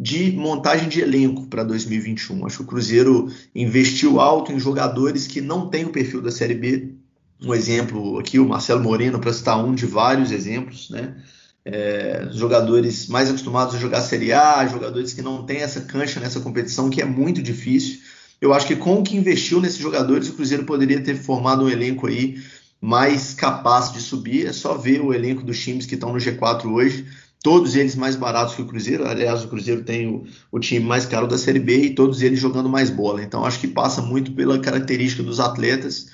de 0.02 0.32
montagem 0.32 0.90
de 0.90 1.00
elenco 1.00 1.46
para 1.46 1.64
2021. 1.64 2.48
Acho 2.48 2.58
que 2.58 2.64
o 2.64 2.66
Cruzeiro 2.66 3.32
investiu 3.54 4.20
alto 4.20 4.52
em 4.52 4.60
jogadores 4.60 5.28
que 5.28 5.40
não 5.40 5.70
têm 5.70 5.86
o 5.86 5.92
perfil 5.92 6.24
da 6.24 6.32
Série 6.32 6.56
B. 6.56 6.96
Um 7.40 7.54
exemplo 7.54 8.18
aqui, 8.18 8.40
o 8.40 8.48
Marcelo 8.48 8.82
Moreno, 8.82 9.20
para 9.20 9.32
citar 9.32 9.64
um 9.64 9.76
de 9.76 9.86
vários 9.86 10.32
exemplos, 10.32 10.90
né? 10.90 11.16
É, 11.64 12.28
jogadores 12.32 13.06
mais 13.08 13.30
acostumados 13.30 13.76
a 13.76 13.78
jogar 13.78 14.02
Série 14.02 14.34
A, 14.34 14.66
jogadores 14.66 15.14
que 15.14 15.22
não 15.22 15.46
têm 15.46 15.58
essa 15.58 15.82
cancha 15.82 16.20
nessa 16.20 16.40
competição, 16.40 16.90
que 16.90 17.00
é 17.00 17.06
muito 17.06 17.40
difícil. 17.40 18.00
Eu 18.42 18.56
acho 18.56 18.66
que 18.66 18.76
com 18.76 18.96
o 18.96 19.04
que 19.04 19.16
investiu 19.16 19.62
nesses 19.62 19.78
jogadores, 19.78 20.30
o 20.30 20.34
Cruzeiro 20.34 20.66
poderia 20.66 21.04
ter 21.04 21.14
formado 21.14 21.66
um 21.66 21.70
elenco 21.70 22.08
aí 22.08 22.42
mais 22.82 23.36
capaz 23.36 23.94
de 23.94 24.02
subir. 24.02 24.48
É 24.48 24.54
só 24.54 24.74
ver 24.74 25.00
o 25.00 25.14
elenco 25.14 25.44
dos 25.44 25.60
times 25.60 25.86
que 25.86 25.94
estão 25.94 26.12
no 26.12 26.18
G4 26.18 26.66
hoje 26.66 27.06
todos 27.44 27.76
eles 27.76 27.96
mais 27.96 28.16
baratos 28.16 28.56
que 28.56 28.62
o 28.62 28.66
Cruzeiro. 28.66 29.06
Aliás, 29.06 29.44
o 29.44 29.48
Cruzeiro 29.48 29.84
tem 29.84 30.08
o, 30.08 30.24
o, 30.52 30.60
time 30.60 30.86
mais 30.86 31.06
caro 31.06 31.28
da 31.28 31.38
Série 31.38 31.60
B 31.60 31.86
e 31.86 31.96
todos 31.96 32.22
eles 32.22 32.40
jogando 32.40 32.70
mais 32.70 32.90
bola. 32.90 33.24
Então, 33.24 33.46
acho 33.46 33.60
que 33.60 33.68
passa 33.68 34.02
muito 34.02 34.32
pela 34.34 34.60
característica 34.60 35.24
dos 35.24 35.40
atletas. 35.40 36.08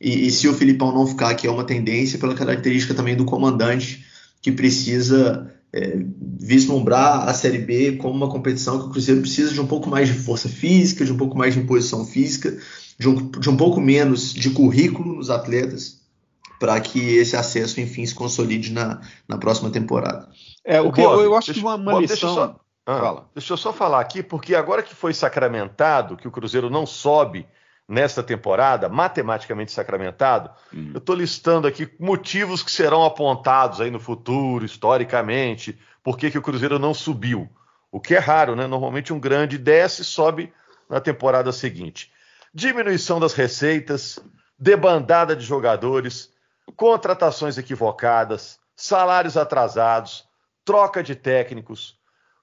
E, 0.00 0.26
e, 0.26 0.30
se 0.30 0.46
o 0.48 0.54
Filipão 0.54 0.92
não 0.92 1.06
ficar, 1.06 1.34
que 1.34 1.46
é 1.46 1.50
uma 1.50 1.64
tendência, 1.64 2.18
pela 2.18 2.34
característica 2.34 2.94
também 2.94 3.16
do 3.16 3.24
comandante, 3.24 4.04
que 4.40 4.52
precisa 4.52 5.52
é, 5.72 5.98
vislumbrar 6.38 7.28
a 7.28 7.34
Série 7.34 7.58
B 7.58 7.92
como 7.96 8.14
uma 8.14 8.30
competição 8.30 8.78
que 8.78 8.86
o 8.86 8.90
Cruzeiro 8.90 9.20
precisa 9.20 9.52
de 9.52 9.60
um 9.60 9.66
pouco 9.66 9.90
mais 9.90 10.08
de 10.08 10.14
força 10.14 10.48
física, 10.48 11.04
de 11.04 11.12
um 11.12 11.16
pouco 11.16 11.36
mais 11.36 11.54
de 11.54 11.60
imposição 11.60 12.06
física, 12.06 12.56
de 12.96 13.08
um, 13.08 13.30
de 13.30 13.50
um 13.50 13.56
pouco 13.56 13.80
menos 13.80 14.32
de 14.32 14.50
currículo 14.50 15.16
nos 15.16 15.28
atletas, 15.28 15.98
para 16.58 16.80
que 16.80 17.16
esse 17.16 17.36
acesso, 17.36 17.80
enfim, 17.80 18.04
se 18.04 18.14
consolide 18.14 18.72
na, 18.72 19.00
na 19.28 19.38
próxima 19.38 19.70
temporada. 19.70 20.28
É, 20.64 20.80
o 20.80 20.92
que 20.92 21.00
Bob, 21.00 21.18
eu, 21.18 21.24
eu, 21.24 21.36
acho 21.36 21.48
deixa, 21.48 21.60
que 21.60 21.66
uma, 21.66 21.76
uma 21.76 21.92
Bob, 21.92 22.02
lição... 22.02 22.16
Deixa 22.16 22.26
eu, 22.26 22.34
só, 22.34 22.60
ah, 22.86 23.00
Fala. 23.00 23.30
deixa 23.34 23.52
eu 23.52 23.56
só 23.56 23.72
falar 23.72 24.00
aqui, 24.00 24.22
porque 24.22 24.54
agora 24.54 24.82
que 24.82 24.94
foi 24.94 25.14
sacramentado 25.14 26.16
que 26.16 26.26
o 26.26 26.30
Cruzeiro 26.30 26.68
não 26.68 26.86
sobe 26.86 27.46
nesta 27.88 28.22
temporada, 28.22 28.88
matematicamente 28.88 29.72
sacramentado, 29.72 30.50
hum. 30.74 30.90
eu 30.92 30.98
estou 30.98 31.14
listando 31.14 31.66
aqui 31.66 31.88
motivos 31.98 32.62
que 32.62 32.70
serão 32.70 33.02
apontados 33.02 33.80
aí 33.80 33.90
no 33.90 33.98
futuro, 33.98 34.64
historicamente, 34.64 35.78
por 36.02 36.18
que, 36.18 36.30
que 36.30 36.38
o 36.38 36.42
Cruzeiro 36.42 36.78
não 36.78 36.92
subiu. 36.92 37.48
O 37.90 37.98
que 38.00 38.14
é 38.14 38.18
raro, 38.18 38.54
né? 38.54 38.66
Normalmente 38.66 39.12
um 39.12 39.20
grande 39.20 39.56
desce 39.56 40.02
e 40.02 40.04
sobe 40.04 40.52
na 40.88 41.00
temporada 41.00 41.50
seguinte. 41.52 42.12
Diminuição 42.52 43.18
das 43.18 43.32
receitas, 43.32 44.18
debandada 44.58 45.34
de 45.34 45.44
jogadores, 45.44 46.30
contratações 46.76 47.58
equivocadas, 47.58 48.58
salários 48.76 49.36
atrasados, 49.36 50.26
troca 50.64 51.02
de 51.02 51.14
técnicos, 51.14 51.98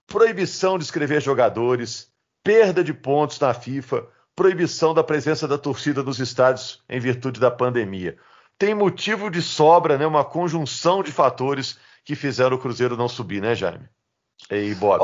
proibição 0.07 0.77
de 0.77 0.83
escrever 0.83 1.21
jogadores, 1.21 2.11
perda 2.43 2.83
de 2.83 2.93
pontos 2.93 3.39
na 3.39 3.53
FIFA, 3.53 4.07
proibição 4.35 4.93
da 4.93 5.03
presença 5.03 5.47
da 5.47 5.57
torcida 5.57 6.03
nos 6.03 6.19
estádios 6.19 6.83
em 6.89 6.99
virtude 6.99 7.39
da 7.39 7.49
pandemia. 7.49 8.17
Tem 8.57 8.73
motivo 8.73 9.29
de 9.29 9.41
sobra, 9.41 9.97
né? 9.97 10.05
Uma 10.05 10.23
conjunção 10.23 11.03
de 11.03 11.11
fatores 11.11 11.77
que 12.03 12.15
fizeram 12.15 12.55
o 12.55 12.59
Cruzeiro 12.59 12.95
não 12.95 13.09
subir, 13.09 13.41
né, 13.41 13.55
Jaime? 13.55 13.89
E 14.51 14.75
Bob. 14.75 15.01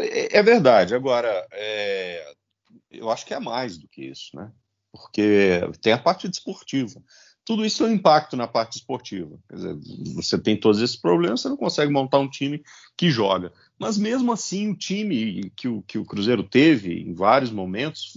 é, 0.00 0.38
é 0.38 0.42
verdade. 0.42 0.94
Agora, 0.94 1.46
é, 1.52 2.32
eu 2.90 3.10
acho 3.10 3.26
que 3.26 3.34
é 3.34 3.40
mais 3.40 3.76
do 3.76 3.88
que 3.88 4.04
isso, 4.04 4.36
né? 4.36 4.50
Porque 4.92 5.60
tem 5.80 5.92
a 5.92 5.98
parte 5.98 6.28
desportiva. 6.28 7.00
Tudo 7.44 7.64
isso 7.64 7.78
tem 7.82 7.92
um 7.92 7.96
impacto 7.96 8.36
na 8.36 8.46
parte 8.46 8.78
esportiva. 8.78 9.38
Dizer, 9.52 9.76
você 10.14 10.38
tem 10.38 10.56
todos 10.56 10.80
esses 10.80 10.96
problemas, 10.96 11.40
você 11.40 11.48
não 11.48 11.56
consegue 11.56 11.92
montar 11.92 12.18
um 12.18 12.30
time 12.30 12.62
que 12.96 13.10
joga. 13.10 13.52
Mas 13.78 13.98
mesmo 13.98 14.32
assim, 14.32 14.70
o 14.70 14.76
time 14.76 15.50
que 15.56 15.66
o, 15.66 15.82
que 15.82 15.98
o 15.98 16.04
Cruzeiro 16.04 16.44
teve 16.44 17.00
em 17.00 17.14
vários 17.14 17.50
momentos 17.50 18.16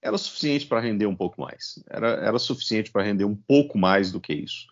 era 0.00 0.16
suficiente 0.18 0.66
para 0.66 0.80
render 0.80 1.06
um 1.06 1.14
pouco 1.14 1.40
mais. 1.40 1.82
Era, 1.88 2.08
era 2.08 2.38
suficiente 2.38 2.90
para 2.90 3.02
render 3.02 3.24
um 3.24 3.36
pouco 3.36 3.78
mais 3.78 4.10
do 4.10 4.20
que 4.20 4.32
isso. 4.32 4.66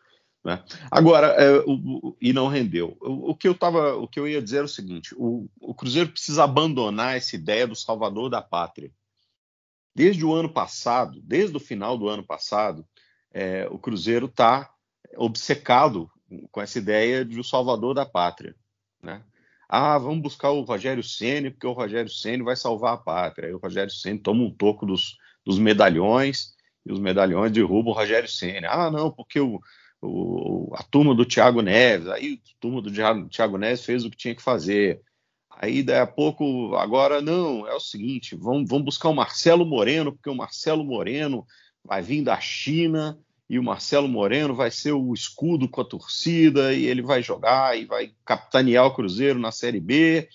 Né? 0.45 0.63
Agora, 0.91 1.29
é, 1.29 1.59
o, 1.61 1.73
o, 1.73 2.17
e 2.21 2.33
não 2.33 2.49
rendeu. 2.49 2.97
O, 3.01 3.31
o, 3.31 3.37
que 3.37 3.47
eu 3.47 3.55
tava, 3.55 3.95
o 3.97 4.09
que 4.09 4.19
eu 4.19 4.27
ia 4.27 4.43
dizer 4.43 4.59
é 4.59 4.63
o 4.63 4.69
seguinte: 4.69 5.15
o, 5.17 5.49
Cruzeiro 5.75 6.11
precisa 6.11 6.45
abandonar 6.45 7.17
essa 7.17 7.37
ideia 7.37 7.67
do 7.67 7.77
salvador 7.77 8.31
da 8.31 8.41
pátria. 8.43 8.91
Desde 9.95 10.25
o 10.25 10.33
ano 10.33 10.49
passado, 10.49 11.21
desde 11.23 11.57
o 11.57 11.61
final 11.61 11.99
do 11.99 12.09
ano 12.09 12.25
passado, 12.25 12.87
é, 13.33 13.67
o 13.71 13.79
Cruzeiro 13.79 14.27
está 14.27 14.71
obcecado 15.17 16.11
com 16.51 16.61
essa 16.61 16.79
ideia 16.79 17.25
de 17.25 17.39
o 17.39 17.45
salvador 17.45 17.95
da 17.95 18.07
pátria. 18.07 18.55
Né? 19.03 19.23
Ah, 19.69 19.99
vamos 19.99 20.23
buscar 20.23 20.51
o 20.51 20.63
Rogério 20.63 21.03
Ceni 21.03 21.51
porque 21.51 21.67
o 21.67 21.73
Rogério 21.73 22.11
Ceni 22.11 22.43
vai 22.43 22.57
salvar 22.57 22.95
a 22.95 22.99
pátria. 22.99 23.49
Aí 23.49 23.55
o 23.55 23.59
Rogério 23.59 23.93
Ceni 23.93 24.19
toma 24.19 24.43
um 24.43 24.51
toco 24.51 24.87
dos, 24.87 25.17
dos 25.45 25.59
medalhões 25.59 26.55
e 26.85 26.93
os 26.93 26.99
medalhões 26.99 27.53
derrubam 27.53 27.93
o 27.93 27.97
Rogério 27.97 28.29
Ceni. 28.29 28.67
Ah, 28.67 28.91
não, 28.91 29.11
porque 29.11 29.41
o, 29.41 29.61
o, 30.03 30.73
a 30.75 30.83
turma 30.83 31.15
do 31.15 31.25
Thiago 31.25 31.63
Neves, 31.63 32.09
aí 32.09 32.41
a 32.45 32.61
turma 32.61 32.81
do 32.81 32.91
Thiago 33.29 33.59
Neves 33.59 33.85
fez 33.85 34.05
o 34.05 34.11
que 34.11 34.17
tinha 34.17 34.35
que 34.35 34.43
fazer. 34.43 35.01
Aí 35.51 35.83
daí 35.83 35.99
a 35.99 36.07
pouco, 36.07 36.75
agora 36.77 37.21
não, 37.21 37.67
é 37.69 37.75
o 37.75 37.81
seguinte, 37.81 38.35
vamos, 38.35 38.69
vamos 38.69 38.87
buscar 38.87 39.11
o 39.11 39.15
Marcelo 39.15 39.67
Moreno, 39.67 40.13
porque 40.13 40.31
o 40.31 40.35
Marcelo 40.35 40.83
Moreno 40.83 41.47
vai 41.85 42.03
vir 42.03 42.23
da 42.23 42.39
China 42.41 43.19
e 43.51 43.59
o 43.59 43.65
Marcelo 43.65 44.07
Moreno 44.07 44.55
vai 44.55 44.71
ser 44.71 44.93
o 44.93 45.13
escudo 45.13 45.69
com 45.69 45.81
a 45.81 45.85
torcida 45.85 46.73
e 46.73 46.87
ele 46.87 47.03
vai 47.03 47.21
jogar 47.21 47.77
e 47.77 47.85
vai 47.85 48.13
capitanear 48.25 48.87
o 48.87 48.95
Cruzeiro 48.95 49.41
na 49.41 49.51
Série 49.51 49.81
B. 49.81 50.29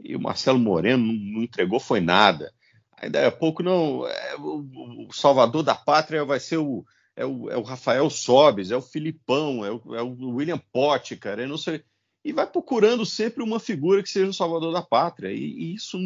E 0.00 0.16
o 0.16 0.20
Marcelo 0.20 0.58
Moreno 0.58 1.04
não, 1.04 1.42
entregou 1.42 1.78
foi 1.78 2.00
nada. 2.00 2.50
Aí 2.96 3.10
daí 3.10 3.26
a 3.26 3.30
pouco 3.30 3.62
não, 3.62 4.06
é, 4.06 4.36
o, 4.36 5.06
o, 5.06 5.12
salvador 5.12 5.62
da 5.62 5.74
pátria 5.74 6.24
vai 6.24 6.40
ser 6.40 6.56
o 6.56 6.82
é, 7.14 7.26
o, 7.26 7.50
é 7.50 7.56
o 7.58 7.62
Rafael 7.62 8.08
Sobes, 8.08 8.70
é 8.70 8.76
o 8.76 8.82
Filipão, 8.82 9.64
é 9.64 9.70
o, 9.70 9.94
é 9.94 10.02
o 10.02 10.30
William 10.30 10.60
Potti, 10.72 11.14
cara, 11.14 11.42
eu 11.42 11.48
não 11.48 11.58
sei. 11.58 11.82
E 12.24 12.32
vai 12.32 12.46
procurando 12.46 13.04
sempre 13.04 13.42
uma 13.42 13.60
figura 13.60 14.02
que 14.02 14.08
seja 14.08 14.30
o 14.30 14.34
salvador 14.34 14.72
da 14.72 14.82
pátria. 14.82 15.30
E, 15.30 15.40
e 15.40 15.74
isso, 15.74 15.98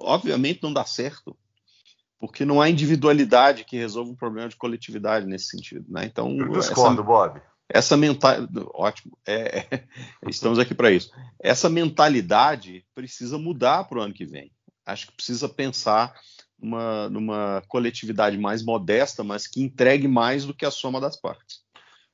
obviamente, 0.00 0.62
não 0.62 0.72
dá 0.72 0.84
certo 0.84 1.36
porque 2.18 2.44
não 2.44 2.60
há 2.60 2.68
individualidade 2.68 3.64
que 3.64 3.76
resolva 3.76 4.10
um 4.10 4.16
problema 4.16 4.48
de 4.48 4.56
coletividade 4.56 5.26
nesse 5.26 5.46
sentido. 5.46 5.86
Né? 5.88 6.04
Então, 6.04 6.36
Eu 6.36 6.48
discordo, 6.48 6.94
essa, 6.94 7.02
Bob. 7.02 7.40
Essa 7.68 7.96
mentalidade. 7.96 8.66
Ótimo, 8.74 9.16
é, 9.26 9.66
é, 9.70 9.84
estamos 10.28 10.58
aqui 10.58 10.74
para 10.74 10.90
isso. 10.90 11.10
Essa 11.40 11.68
mentalidade 11.68 12.84
precisa 12.94 13.38
mudar 13.38 13.84
para 13.84 13.98
o 13.98 14.02
ano 14.02 14.14
que 14.14 14.24
vem. 14.24 14.50
Acho 14.84 15.06
que 15.06 15.12
precisa 15.16 15.48
pensar 15.48 16.14
uma, 16.60 17.08
numa 17.08 17.62
coletividade 17.68 18.36
mais 18.36 18.64
modesta, 18.64 19.22
mas 19.22 19.46
que 19.46 19.62
entregue 19.62 20.08
mais 20.08 20.44
do 20.44 20.54
que 20.54 20.66
a 20.66 20.70
soma 20.70 21.00
das 21.00 21.16
partes. 21.20 21.60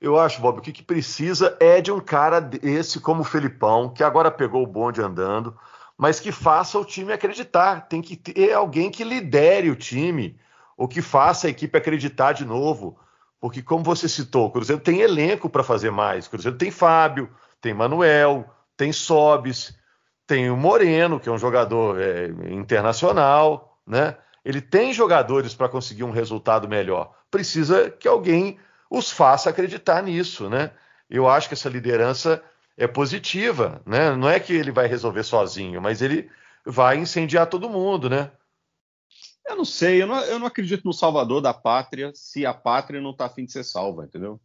Eu 0.00 0.18
acho, 0.18 0.40
Bob, 0.42 0.58
o 0.58 0.60
que, 0.60 0.72
que 0.72 0.82
precisa 0.82 1.56
é 1.58 1.80
de 1.80 1.90
um 1.90 2.00
cara 2.00 2.50
esse 2.62 3.00
como 3.00 3.22
o 3.22 3.24
Felipão, 3.24 3.88
que 3.88 4.02
agora 4.02 4.30
pegou 4.30 4.62
o 4.62 4.66
bonde 4.66 5.00
andando 5.00 5.56
mas 5.96 6.20
que 6.20 6.32
faça 6.32 6.78
o 6.78 6.84
time 6.84 7.12
acreditar. 7.12 7.88
Tem 7.88 8.02
que 8.02 8.16
ter 8.16 8.52
alguém 8.52 8.90
que 8.90 9.04
lidere 9.04 9.70
o 9.70 9.76
time, 9.76 10.38
ou 10.76 10.88
que 10.88 11.00
faça 11.00 11.46
a 11.46 11.50
equipe 11.50 11.76
acreditar 11.76 12.32
de 12.32 12.44
novo. 12.44 12.98
Porque, 13.40 13.62
como 13.62 13.84
você 13.84 14.08
citou, 14.08 14.46
o 14.46 14.50
Cruzeiro 14.50 14.80
tem 14.80 15.00
elenco 15.00 15.48
para 15.48 15.62
fazer 15.62 15.90
mais. 15.90 16.26
O 16.26 16.30
Cruzeiro 16.30 16.56
tem 16.56 16.70
Fábio, 16.70 17.30
tem 17.60 17.74
Manuel, 17.74 18.48
tem 18.76 18.92
Sobis, 18.92 19.76
tem 20.26 20.50
o 20.50 20.56
Moreno, 20.56 21.20
que 21.20 21.28
é 21.28 21.32
um 21.32 21.38
jogador 21.38 22.00
é, 22.00 22.28
internacional, 22.50 23.78
né? 23.86 24.16
Ele 24.44 24.60
tem 24.60 24.92
jogadores 24.92 25.54
para 25.54 25.68
conseguir 25.68 26.04
um 26.04 26.10
resultado 26.10 26.68
melhor. 26.68 27.12
Precisa 27.30 27.90
que 27.90 28.06
alguém 28.06 28.58
os 28.90 29.10
faça 29.10 29.50
acreditar 29.50 30.02
nisso, 30.02 30.48
né? 30.50 30.70
Eu 31.08 31.28
acho 31.28 31.48
que 31.48 31.54
essa 31.54 31.68
liderança 31.68 32.42
é 32.76 32.86
positiva, 32.86 33.82
né? 33.86 34.14
Não 34.16 34.28
é 34.28 34.40
que 34.40 34.52
ele 34.52 34.72
vai 34.72 34.86
resolver 34.86 35.22
sozinho, 35.22 35.80
mas 35.80 36.02
ele 36.02 36.30
vai 36.64 36.96
incendiar 36.96 37.48
todo 37.48 37.70
mundo, 37.70 38.10
né? 38.10 38.30
Eu 39.46 39.56
não 39.56 39.64
sei, 39.64 40.02
eu 40.02 40.06
não, 40.06 40.20
eu 40.24 40.38
não 40.38 40.46
acredito 40.46 40.84
no 40.84 40.92
salvador 40.92 41.40
da 41.40 41.52
pátria 41.52 42.10
se 42.14 42.46
a 42.46 42.54
pátria 42.54 43.00
não 43.00 43.10
está 43.10 43.26
afim 43.26 43.44
de 43.44 43.52
ser 43.52 43.62
salva, 43.62 44.04
entendeu? 44.04 44.40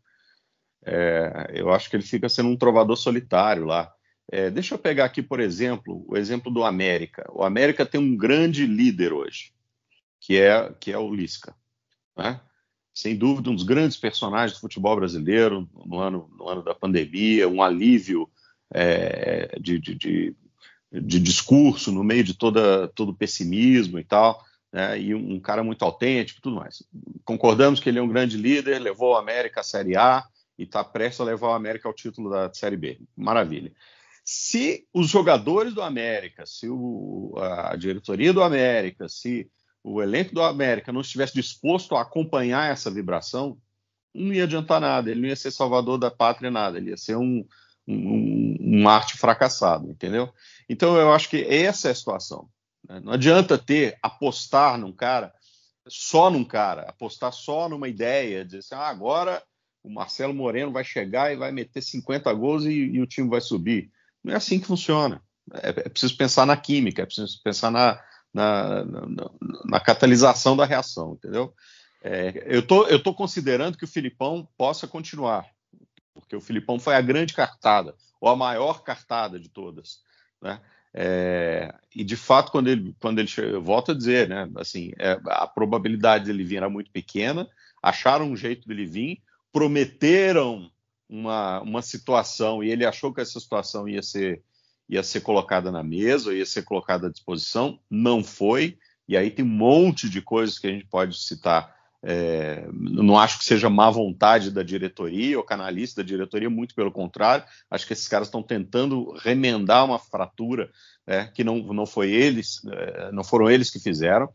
É, 0.86 1.52
eu 1.54 1.72
acho 1.72 1.90
que 1.90 1.96
ele 1.96 2.04
fica 2.04 2.28
sendo 2.28 2.50
um 2.50 2.58
trovador 2.58 2.98
solitário 2.98 3.66
lá. 3.66 3.92
É, 4.32 4.50
deixa 4.50 4.76
eu 4.76 4.80
pegar 4.80 5.06
aqui, 5.06 5.24
por 5.24 5.40
exemplo, 5.40 6.06
o 6.08 6.18
exemplo 6.18 6.52
do 6.52 6.64
América. 6.64 7.26
O 7.32 7.44
América 7.44 7.86
tem 7.86 8.00
um 8.00 8.16
grande 8.16 8.66
líder 8.66 9.14
hoje, 9.14 9.54
que 10.20 10.40
é, 10.40 10.72
que 10.80 10.92
é 10.92 10.98
o 10.98 11.14
Lisca. 11.14 11.56
Né? 12.16 12.40
Sem 13.00 13.16
dúvida, 13.16 13.50
um 13.50 13.56
dos 13.56 13.64
grandes 13.64 13.98
personagens 13.98 14.58
do 14.58 14.62
futebol 14.62 14.96
brasileiro 14.96 15.68
no 15.86 16.00
ano, 16.00 16.30
no 16.38 16.48
ano 16.48 16.62
da 16.62 16.76
pandemia, 16.76 17.48
um 17.48 17.64
alívio 17.64 18.30
é, 18.74 19.58
de, 19.60 19.80
de, 19.80 19.96
de, 19.96 20.36
de, 20.92 21.20
discurso 21.20 21.92
no 21.92 22.04
meio 22.04 22.24
de 22.24 22.34
toda, 22.34 22.90
todo 22.90 23.10
o 23.10 23.16
pessimismo 23.16 24.00
e 24.00 24.04
tal, 24.04 24.44
né, 24.72 25.00
e 25.00 25.16
um, 25.16 25.40
cara 25.40 25.64
muito 25.64 25.84
autêntico 25.84 26.40
e 26.40 26.42
tudo 26.42 26.58
mais. 26.58 26.84
Concordamos 27.24 27.80
que 27.80 27.88
ele 27.88 28.00
é 28.00 28.02
um 28.02 28.08
grande 28.08 28.38
líder, 28.38 28.80
levou 28.80 29.16
a 29.16 29.20
América 29.20 29.62
à 29.62 29.64
Série 29.64 29.96
A 29.96 30.24
e 30.58 30.64
está 30.64 30.84
prestes 30.84 31.22
a 31.22 31.24
levar 31.24 31.48
o 31.48 31.54
América 31.54 31.88
ao 31.88 31.94
título 31.94 32.30
da 32.30 32.54
Série 32.54 32.78
B. 32.78 33.00
Maravilha. 33.16 33.72
Se 34.26 34.86
os 34.94 35.10
jogadores 35.10 35.74
do 35.74 35.82
América, 35.82 36.46
se 36.46 36.68
o, 36.70 37.34
a 37.38 37.76
diretoria 37.76 38.34
do 38.34 38.44
América, 38.44 39.08
se 39.08 39.50
o 39.84 40.02
elenco 40.02 40.34
do 40.34 40.42
América 40.42 40.92
não 40.92 41.02
estivesse 41.02 41.34
disposto 41.34 41.96
a 41.96 42.02
acompanhar 42.02 42.72
essa 42.72 42.92
vibração, 42.92 43.58
não 44.14 44.34
ia 44.34 44.44
adiantar 44.44 44.82
nada, 44.82 45.10
ele 45.10 45.22
não 45.22 45.30
ia 45.30 45.36
ser 45.36 45.52
salvador 45.52 45.98
da 45.98 46.12
pátria 46.12 46.52
nada, 46.52 46.78
ele 46.78 46.90
ia 46.90 46.98
ser 46.98 47.16
um, 47.16 47.46
um, 47.88 48.58
um 48.60 48.90
arte 48.90 49.18
fracassado, 49.18 49.90
entendeu? 49.90 50.32
Então 50.68 50.98
eu 50.98 51.14
acho 51.14 51.30
que 51.30 51.44
essa 51.44 51.88
é 51.88 51.92
a 51.92 51.96
situação. 51.96 52.50
Né? 52.88 53.00
Não 53.00 53.14
adianta 53.14 53.58
ter, 53.58 53.98
apostar 54.02 54.78
num 54.78 54.92
cara, 54.92 55.34
só 55.88 56.30
num 56.30 56.44
cara, 56.44 56.84
apostar 56.84 57.32
só 57.32 57.70
numa 57.70 57.88
ideia, 57.88 58.46
dizer 58.46 58.60
assim, 58.60 58.76
ah, 58.76 58.88
agora 58.88 59.44
o 59.84 59.90
Marcelo 59.90 60.34
Moreno 60.34 60.72
vai 60.72 60.84
chegar 60.84 61.32
e 61.32 61.38
vai 61.38 61.52
meter 61.52 61.82
50 61.82 62.32
gols 62.34 62.66
e, 62.66 62.72
e 62.72 63.02
o 63.02 63.08
time 63.08 63.30
vai 63.30 63.42
subir. 63.42 63.90
Não 64.24 64.34
é 64.34 64.38
assim 64.38 64.60
que 64.60 64.68
funciona. 64.68 65.22
É, 65.54 65.70
é 65.70 65.90
preciso 65.90 66.16
pensar 66.18 66.46
na 66.46 66.58
química, 66.58 67.02
é 67.02 67.06
preciso 67.06 67.42
pensar 67.42 67.72
na, 67.72 68.00
na, 68.34 68.84
na, 68.86 69.30
na 69.66 69.80
catalisação 69.80 70.56
da 70.56 70.66
reação, 70.66 71.14
entendeu? 71.14 71.54
É, 72.02 72.44
eu 72.46 72.66
tô, 72.66 72.84
estou 72.84 73.00
tô 73.00 73.14
considerando 73.14 73.78
que 73.78 73.84
o 73.84 73.88
Filipão 73.88 74.48
possa 74.58 74.88
continuar, 74.88 75.46
porque 76.14 76.36
o 76.36 76.42
Filipão 76.42 76.80
foi 76.80 76.96
a 76.96 77.02
grande 77.02 77.34
cartada, 77.34 77.96
ou 78.22 78.30
a 78.30 78.36
maior 78.36 78.84
cartada 78.84 79.40
de 79.40 79.50
todas. 79.50 80.00
Né? 80.42 80.62
É, 80.94 81.74
e 81.96 82.04
de 82.04 82.16
fato, 82.16 82.52
quando 82.52 82.68
ele, 82.68 82.96
quando 83.00 83.20
ele 83.20 83.28
chega, 83.28 83.50
eu 83.50 83.62
volto 83.62 83.92
a 83.92 83.96
dizer, 83.96 84.28
né, 84.28 84.50
assim, 84.56 84.92
é, 84.98 85.20
a 85.26 85.46
probabilidade 85.46 86.26
dele 86.26 86.44
vir 86.44 86.58
era 86.58 86.70
muito 86.70 86.92
pequena, 86.92 87.48
acharam 87.82 88.26
um 88.26 88.36
jeito 88.36 88.68
dele 88.68 88.86
vir, 88.86 89.22
prometeram 89.52 90.70
uma, 91.08 91.62
uma 91.62 91.82
situação 91.82 92.64
e 92.64 92.72
ele 92.72 92.86
achou 92.86 93.14
que 93.14 93.22
essa 93.22 93.40
situação 93.40 93.88
ia 93.88 94.02
ser, 94.02 94.44
ia 94.90 95.04
ser 95.04 95.22
colocada 95.22 95.72
na 95.72 95.84
mesa, 95.84 96.34
ia 96.34 96.46
ser 96.46 96.64
colocada 96.64 97.08
à 97.08 97.12
disposição, 97.12 97.80
não 97.90 98.24
foi. 98.24 98.78
E 99.08 99.16
aí 99.16 99.30
tem 99.30 99.46
um 99.46 99.48
monte 99.48 100.10
de 100.10 100.22
coisas 100.22 100.58
que 100.58 100.68
a 100.68 100.72
gente 100.72 100.86
pode 100.86 101.18
citar. 101.18 101.78
É, 102.02 102.68
não 102.72 103.20
acho 103.20 103.38
que 103.38 103.44
seja 103.44 103.70
má 103.70 103.90
vontade 103.90 104.50
da 104.50 104.64
diretoria 104.64 105.38
ou 105.38 105.44
canalista 105.44 106.02
da 106.02 106.08
diretoria, 106.08 106.50
muito 106.50 106.74
pelo 106.74 106.92
contrário. 106.92 107.46
Acho 107.70 107.86
que 107.86 107.94
esses 107.94 108.08
caras 108.08 108.28
estão 108.28 108.42
tentando 108.42 109.12
remendar 109.18 109.86
uma 109.86 110.00
fratura 110.00 110.72
é, 111.06 111.26
que 111.26 111.44
não, 111.44 111.58
não 111.74 111.86
foi 111.86 112.12
eles, 112.12 112.62
é, 112.66 113.12
não 113.12 113.24
foram 113.24 113.50
eles 113.50 113.70
que 113.70 113.80
fizeram. 113.80 114.30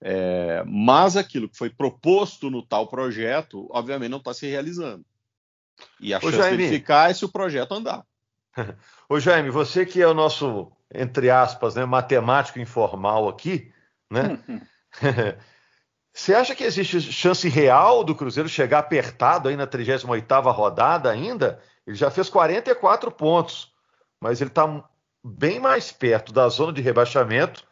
É, 0.00 0.62
mas 0.66 1.16
aquilo 1.16 1.48
que 1.48 1.56
foi 1.56 1.70
proposto 1.70 2.50
no 2.50 2.62
tal 2.62 2.88
projeto, 2.88 3.68
obviamente, 3.70 4.10
não 4.10 4.18
está 4.18 4.34
se 4.34 4.46
realizando. 4.46 5.04
E 6.00 6.12
a 6.12 6.18
Ô, 6.18 6.20
chance 6.20 6.36
Jaime, 6.36 6.64
de 6.64 6.68
ficar 6.68 7.10
é 7.10 7.14
se 7.14 7.24
o 7.24 7.28
projeto 7.28 7.72
andar. 7.72 8.04
Ô 9.08 9.18
Jaime, 9.18 9.50
você 9.50 9.84
que 9.84 10.00
é 10.00 10.06
o 10.06 10.14
nosso, 10.14 10.70
entre 10.92 11.30
aspas, 11.30 11.74
né, 11.74 11.84
matemático 11.84 12.58
informal 12.58 13.28
aqui, 13.28 13.72
né? 14.10 14.38
Você 16.16 16.32
acha 16.32 16.54
que 16.54 16.62
existe 16.62 17.00
chance 17.00 17.48
real 17.48 18.04
do 18.04 18.14
Cruzeiro 18.14 18.48
chegar 18.48 18.78
apertado 18.78 19.48
aí 19.48 19.56
na 19.56 19.66
38ª 19.66 20.54
rodada 20.54 21.10
ainda? 21.10 21.60
Ele 21.84 21.96
já 21.96 22.08
fez 22.08 22.28
44 22.28 23.10
pontos, 23.10 23.72
mas 24.20 24.40
ele 24.40 24.50
está 24.50 24.84
bem 25.24 25.58
mais 25.58 25.90
perto 25.90 26.32
da 26.32 26.48
zona 26.48 26.72
de 26.72 26.80
rebaixamento 26.80 27.64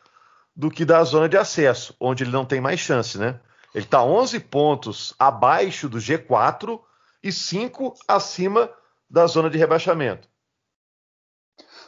do 0.56 0.72
que 0.72 0.84
da 0.84 1.04
zona 1.04 1.28
de 1.28 1.36
acesso, 1.36 1.94
onde 2.00 2.24
ele 2.24 2.32
não 2.32 2.44
tem 2.44 2.60
mais 2.60 2.80
chance, 2.80 3.16
né? 3.16 3.38
Ele 3.72 3.84
está 3.84 4.02
11 4.02 4.40
pontos 4.40 5.14
abaixo 5.18 5.88
do 5.88 5.98
G4 5.98 6.80
e 7.22 7.30
5 7.30 7.94
acima 8.08 8.68
da 9.08 9.24
zona 9.28 9.48
de 9.48 9.56
rebaixamento. 9.56 10.31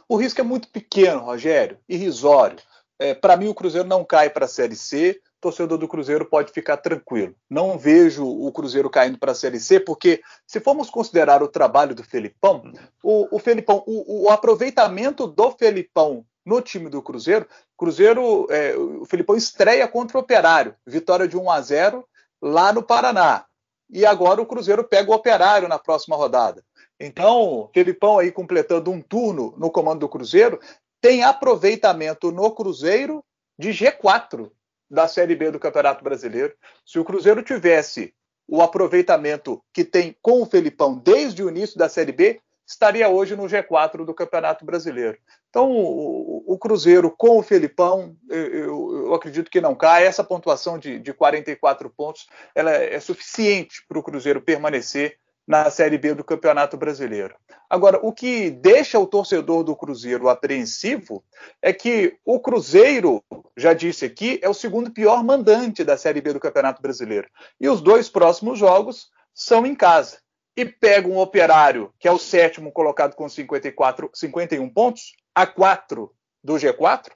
O 0.09 0.17
risco 0.17 0.41
é 0.41 0.45
muito 0.45 0.69
pequeno, 0.69 1.21
Rogério, 1.21 1.79
irrisório. 1.89 2.59
É, 2.99 3.15
para 3.15 3.37
mim, 3.37 3.49
o 3.49 3.55
Cruzeiro 3.55 3.89
não 3.89 4.05
cai 4.05 4.31
para 4.31 4.45
a 4.45 4.49
Série 4.49 4.77
C. 4.77 5.21
Torcedor 5.41 5.77
do 5.77 5.89
Cruzeiro 5.89 6.25
pode 6.25 6.53
ficar 6.53 6.79
tranquilo. 6.79 7.35
Não 7.51 7.77
vejo 7.77 8.27
o 8.27 8.51
Cruzeiro 8.53 8.89
caindo 8.89 9.19
para 9.19 9.33
a 9.33 9.35
Série 9.35 9.61
C, 9.61 9.79
porque 9.79 10.23
se 10.47 10.61
formos 10.61 10.89
considerar 10.89 11.43
o 11.43 11.49
trabalho 11.49 11.95
do 11.95 12.03
Felipão, 12.03 12.73
o, 13.03 13.37
o 13.37 13.39
Felipão, 13.39 13.83
o, 13.87 14.25
o 14.25 14.31
aproveitamento 14.31 15.27
do 15.27 15.51
Felipão 15.51 16.25
no 16.47 16.61
time 16.63 16.89
do 16.89 17.03
Cruzeiro, 17.03 17.47
Cruzeiro, 17.77 18.47
é, 18.51 18.75
o 18.77 19.05
Felipão 19.05 19.37
estreia 19.37 19.87
contra 19.89 20.17
o 20.17 20.21
Operário, 20.21 20.75
vitória 20.87 21.27
de 21.27 21.37
1 21.37 21.51
a 21.51 21.61
0 21.61 22.09
lá 22.41 22.73
no 22.73 22.83
Paraná 22.83 23.45
e 23.91 24.05
agora 24.05 24.41
o 24.41 24.47
Cruzeiro 24.47 24.85
pega 24.85 25.11
o 25.11 25.15
Operário 25.15 25.69
na 25.69 25.79
próxima 25.79 26.17
rodada. 26.17 26.65
Então, 26.99 27.71
Felipão 27.75 28.19
aí 28.19 28.31
completando 28.31 28.91
um 28.91 29.01
turno 29.01 29.55
no 29.57 29.71
comando 29.71 30.01
do 30.01 30.09
Cruzeiro, 30.09 30.61
tem 31.01 31.23
aproveitamento 31.23 32.31
no 32.31 32.51
Cruzeiro 32.51 33.25
de 33.59 33.71
G4 33.71 34.51
da 34.91 35.09
Série 35.09 35.35
B 35.35 35.51
do 35.51 35.59
Campeonato 35.59 36.05
Brasileiro. 36.05 36.55
Se 36.85 36.99
o 36.99 37.05
Cruzeiro 37.05 37.43
tivesse 37.43 38.15
o 38.47 38.63
aproveitamento 38.63 39.63
que 39.73 39.85
tem 39.85 40.17
com 40.23 40.43
o 40.43 40.47
Felipão 40.47 40.97
desde 40.97 41.43
o 41.43 41.49
início 41.49 41.79
da 41.79 41.89
Série 41.89 42.13
B, 42.13 42.41
estaria 42.67 43.09
hoje 43.09 43.37
no 43.37 43.45
G4 43.45 44.05
do 44.05 44.15
Campeonato 44.15 44.65
Brasileiro. 44.65 45.19
Então, 45.51 45.71
o, 45.71 46.43
o 46.47 46.59
Cruzeiro 46.59 47.11
com 47.11 47.39
o 47.39 47.43
Felipão, 47.43 48.17
eu, 48.29 48.47
eu, 48.47 48.97
eu, 49.07 49.15
acredito 49.15 49.51
que 49.51 49.61
não 49.61 49.75
cai. 49.75 50.07
Essa 50.07 50.25
pontuação 50.25 50.79
de, 50.79 50.99
de 50.99 51.13
44 51.13 51.91
pontos 51.91 52.27
ela 52.55 52.73
é, 52.73 52.95
é 52.95 53.01
suficiente 53.01 53.85
para 53.87 53.99
o 53.99 54.03
Cruzeiro 54.03 54.41
permanecer 54.41 55.19
na 55.47 55.71
Série 55.71 55.99
B 55.99 56.15
do 56.15 56.25
Campeonato 56.25 56.77
Brasileiro. 56.77 57.35
Agora, 57.69 57.99
o 58.03 58.13
que 58.13 58.51
deixa 58.51 58.99
o 58.99 59.07
torcedor 59.07 59.63
do 59.63 59.77
Cruzeiro 59.77 60.29
apreensivo 60.29 61.23
é 61.61 61.73
que 61.73 62.17
o 62.25 62.41
Cruzeiro, 62.41 63.23
já 63.57 63.75
disse 63.75 64.05
aqui, 64.05 64.39
é 64.43 64.49
o 64.49 64.55
segundo 64.55 64.91
pior 64.91 65.23
mandante 65.23 65.85
da 65.85 65.97
Série 65.97 66.21
B 66.21 66.33
do 66.33 66.41
Campeonato 66.41 66.81
Brasileiro. 66.81 67.29
E 67.61 67.69
os 67.69 67.81
dois 67.81 68.09
próximos 68.09 68.59
jogos 68.59 69.11
são 69.35 69.67
em 69.67 69.75
casa 69.75 70.19
e 70.57 70.65
pega 70.65 71.09
um 71.09 71.19
operário, 71.19 71.93
que 71.99 72.09
é 72.09 72.13
o 72.13 72.19
sétimo 72.19 72.73
colocado 72.73 73.15
com 73.15 73.29
54, 73.29 74.11
51 74.15 74.69
pontos, 74.71 75.15
a 75.35 75.47
4 75.47 76.11
do 76.43 76.55
G4, 76.55 77.11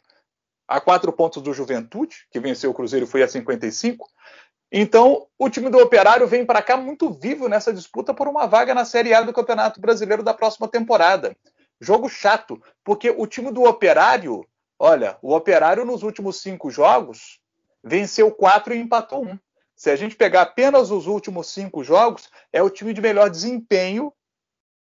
a 0.66 0.80
4 0.80 1.12
pontos 1.12 1.42
do 1.42 1.54
Juventude, 1.54 2.26
que 2.30 2.40
venceu 2.40 2.70
o 2.70 2.74
Cruzeiro 2.74 3.06
foi 3.06 3.22
a 3.22 3.28
55. 3.28 4.06
Então, 4.70 5.26
o 5.38 5.48
time 5.48 5.70
do 5.70 5.78
Operário 5.78 6.26
vem 6.26 6.44
para 6.44 6.62
cá 6.62 6.76
muito 6.76 7.10
vivo 7.10 7.48
nessa 7.48 7.72
disputa 7.72 8.12
por 8.12 8.28
uma 8.28 8.46
vaga 8.46 8.74
na 8.74 8.84
Série 8.84 9.14
A 9.14 9.22
do 9.22 9.32
Campeonato 9.32 9.80
Brasileiro 9.80 10.22
da 10.22 10.34
próxima 10.34 10.68
temporada. 10.68 11.34
Jogo 11.80 12.08
chato, 12.08 12.60
porque 12.84 13.08
o 13.10 13.26
time 13.26 13.50
do 13.50 13.64
Operário, 13.64 14.46
olha, 14.78 15.16
o 15.22 15.34
Operário 15.34 15.84
nos 15.84 16.02
últimos 16.02 16.42
cinco 16.42 16.70
jogos 16.70 17.40
venceu 17.82 18.30
quatro 18.30 18.74
e 18.74 18.78
empatou 18.78 19.24
um. 19.24 19.38
Se 19.74 19.90
a 19.90 19.96
gente 19.96 20.16
pegar 20.16 20.42
apenas 20.42 20.90
os 20.90 21.06
últimos 21.06 21.46
cinco 21.52 21.82
jogos, 21.84 22.28
é 22.52 22.62
o 22.62 22.68
time 22.68 22.92
de 22.92 23.00
melhor 23.00 23.30
desempenho 23.30 24.12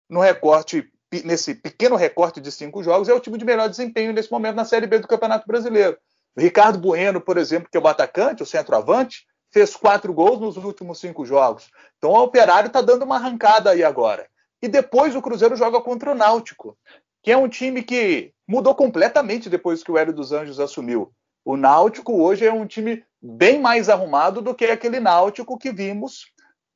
no 0.09 0.21
recorte, 0.21 0.91
nesse 1.25 1.55
pequeno 1.55 1.97
recorte 1.97 2.41
de 2.41 2.51
cinco 2.51 2.83
jogos, 2.83 3.09
é 3.09 3.15
o 3.15 3.21
time 3.21 3.39
de 3.39 3.45
melhor 3.45 3.69
desempenho 3.69 4.13
nesse 4.13 4.33
momento 4.33 4.57
na 4.57 4.65
Série 4.65 4.87
B 4.87 4.99
do 4.99 5.07
Campeonato 5.07 5.47
Brasileiro. 5.47 5.99
Ricardo 6.37 6.79
Bueno, 6.79 7.21
por 7.21 7.37
exemplo, 7.37 7.69
que 7.71 7.77
é 7.77 7.81
o 7.81 7.87
atacante, 7.87 8.43
o 8.43 8.47
centroavante, 8.47 9.27
fez 9.57 9.75
quatro 9.75 10.13
gols 10.13 10.39
nos 10.39 10.59
últimos 10.59 11.01
cinco 11.01 11.25
jogos. 11.25 11.71
Então 11.97 12.11
o 12.11 12.23
Operário 12.23 12.67
está 12.67 12.83
dando 12.83 13.07
uma 13.07 13.17
arrancada 13.17 13.71
aí 13.71 13.83
agora. 13.83 14.29
E 14.61 14.69
depois 14.69 15.17
o 15.17 15.23
Cruzeiro 15.23 15.57
joga 15.57 15.81
contra 15.81 16.13
o 16.13 16.15
Náutico, 16.15 16.77
que 17.23 17.33
é 17.33 17.39
um 17.39 17.49
time 17.49 17.83
que 17.83 18.35
mudou 18.47 18.75
completamente 18.75 19.49
depois 19.49 19.83
que 19.83 19.91
o 19.91 19.97
Hélio 19.97 20.13
dos 20.13 20.31
Anjos 20.31 20.61
assumiu. 20.61 21.11
O 21.43 21.57
Náutico 21.57 22.21
hoje 22.21 22.45
é 22.45 22.53
um 22.53 22.67
time 22.67 23.03
bem 23.19 23.59
mais 23.59 23.89
arrumado 23.89 24.43
do 24.43 24.55
que 24.55 24.67
aquele 24.67 25.01
Náutico 25.01 25.57
que 25.57 25.73
vimos 25.73 26.27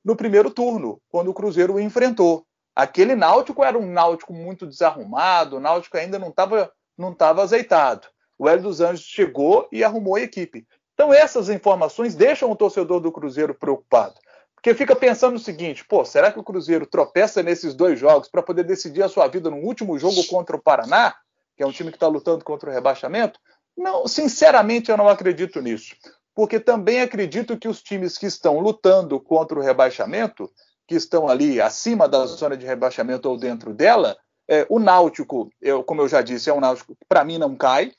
no 0.03 0.16
primeiro 0.16 0.51
turno, 0.51 1.03
quando 1.11 1.29
o 1.29 1.35
Cruzeiro 1.35 1.75
o 1.75 1.81
enfrentou. 1.81 2.47
Aquele 2.75 3.14
Náutico 3.14 3.62
era 3.62 3.79
um 3.79 3.93
Náutico 3.93 4.33
muito 4.33 4.66
desarrumado, 4.66 5.59
o 5.59 5.61
Náutico 5.61 5.99
ainda 5.99 6.19
não 6.19 6.29
estava 6.31 6.73
não 6.97 7.12
tava 7.12 7.43
azeitado. 7.43 8.09
O 8.38 8.49
Hélio 8.49 8.62
dos 8.62 8.81
Anjos 8.81 9.05
chegou 9.05 9.69
e 9.71 9.85
arrumou 9.85 10.16
a 10.16 10.23
equipe. 10.23 10.66
Então 11.01 11.15
essas 11.15 11.49
informações 11.49 12.15
deixam 12.15 12.51
o 12.51 12.55
torcedor 12.55 13.01
do 13.01 13.11
Cruzeiro 13.11 13.55
preocupado. 13.55 14.17
Porque 14.55 14.75
fica 14.75 14.95
pensando 14.95 15.37
o 15.37 15.39
seguinte: 15.39 15.83
pô, 15.83 16.05
será 16.05 16.31
que 16.31 16.39
o 16.39 16.45
Cruzeiro 16.45 16.85
tropeça 16.85 17.43
nesses 17.43 17.75
dois 17.75 17.99
jogos 17.99 18.29
para 18.29 18.43
poder 18.43 18.65
decidir 18.65 19.03
a 19.03 19.09
sua 19.09 19.27
vida 19.27 19.49
no 19.49 19.57
último 19.57 19.99
jogo 19.99 20.23
contra 20.27 20.57
o 20.57 20.61
Paraná, 20.61 21.15
que 21.57 21.63
é 21.63 21.67
um 21.67 21.73
time 21.73 21.91
que 21.91 21.97
está 21.97 22.07
lutando 22.07 22.45
contra 22.45 22.69
o 22.69 22.73
rebaixamento? 22.73 23.41
Não, 23.75 24.07
sinceramente, 24.07 24.91
eu 24.91 24.97
não 24.99 25.09
acredito 25.09 25.63
nisso. 25.63 25.97
Porque 26.35 26.61
também 26.61 27.01
acredito 27.01 27.57
que 27.57 27.67
os 27.67 27.83
times 27.83 28.19
que 28.19 28.27
estão 28.27 28.61
lutando 28.61 29.19
contra 29.19 29.59
o 29.59 29.63
rebaixamento, 29.63 30.51
que 30.87 30.97
estão 30.97 31.31
ali 31.31 31.63
acima 31.63 32.07
da 32.07 32.27
zona 32.27 32.59
de 32.59 32.67
rebaixamento 32.67 33.27
ou 33.27 33.39
dentro 33.39 33.73
dela, 33.73 34.19
é, 34.47 34.67
o 34.69 34.79
Náutico, 34.79 35.49
eu, 35.63 35.83
como 35.83 36.03
eu 36.03 36.09
já 36.09 36.21
disse, 36.21 36.51
é 36.51 36.53
um 36.53 36.61
Náutico 36.61 36.95
que 36.95 37.07
para 37.09 37.25
mim 37.25 37.39
não 37.39 37.57
cai, 37.57 37.91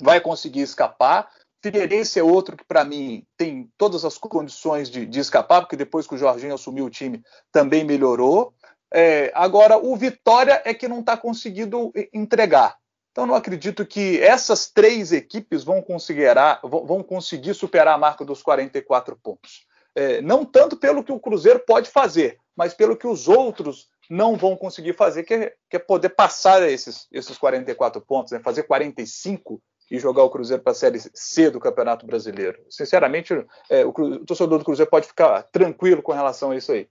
vai 0.00 0.20
conseguir 0.20 0.60
escapar. 0.60 1.28
Figueirense 1.62 2.18
é 2.18 2.22
outro 2.22 2.56
que, 2.56 2.64
para 2.64 2.84
mim, 2.84 3.24
tem 3.36 3.70
todas 3.76 4.04
as 4.04 4.16
condições 4.16 4.88
de, 4.88 5.04
de, 5.04 5.20
escapar, 5.20 5.60
porque 5.60 5.76
depois 5.76 6.06
que 6.06 6.14
o 6.14 6.18
Jorginho 6.18 6.54
assumiu 6.54 6.86
o 6.86 6.90
time, 6.90 7.22
também 7.52 7.84
melhorou. 7.84 8.54
É, 8.92 9.30
agora, 9.34 9.76
o 9.76 9.94
Vitória 9.96 10.62
é 10.64 10.72
que 10.72 10.88
não 10.88 11.00
está 11.00 11.16
conseguindo 11.16 11.92
entregar. 12.12 12.76
Então, 13.12 13.26
não 13.26 13.34
acredito 13.34 13.84
que 13.84 14.20
essas 14.20 14.70
três 14.70 15.12
equipes 15.12 15.62
vão 15.62 15.82
conseguir, 15.82 16.28
vão 16.62 17.02
conseguir 17.02 17.54
superar 17.54 17.94
a 17.94 17.98
marca 17.98 18.24
dos 18.24 18.42
44 18.42 19.16
pontos. 19.22 19.66
É, 19.94 20.22
não 20.22 20.44
tanto 20.44 20.76
pelo 20.76 21.02
que 21.02 21.12
o 21.12 21.20
Cruzeiro 21.20 21.60
pode 21.66 21.90
fazer, 21.90 22.38
mas 22.56 22.72
pelo 22.72 22.96
que 22.96 23.06
os 23.06 23.28
outros 23.28 23.88
não 24.08 24.36
vão 24.36 24.56
conseguir 24.56 24.94
fazer, 24.94 25.24
que 25.24 25.34
é, 25.34 25.54
que 25.68 25.76
é 25.76 25.78
poder 25.78 26.10
passar 26.10 26.62
esses, 26.68 27.06
esses 27.12 27.36
44 27.36 28.00
pontos, 28.00 28.32
né? 28.32 28.40
fazer 28.40 28.62
45 28.62 29.60
e 29.90 29.98
jogar 29.98 30.22
o 30.22 30.30
Cruzeiro 30.30 30.62
para 30.62 30.72
a 30.72 30.74
Série 30.74 31.00
C 31.12 31.50
do 31.50 31.58
Campeonato 31.58 32.06
Brasileiro. 32.06 32.58
Sinceramente, 32.70 33.34
é, 33.68 33.84
o, 33.84 33.88
o 33.88 34.24
torcedor 34.24 34.58
do 34.58 34.64
Cruzeiro 34.64 34.90
pode 34.90 35.06
ficar 35.06 35.42
tranquilo 35.44 36.02
com 36.02 36.12
relação 36.12 36.52
a 36.52 36.56
isso 36.56 36.72
aí. 36.72 36.88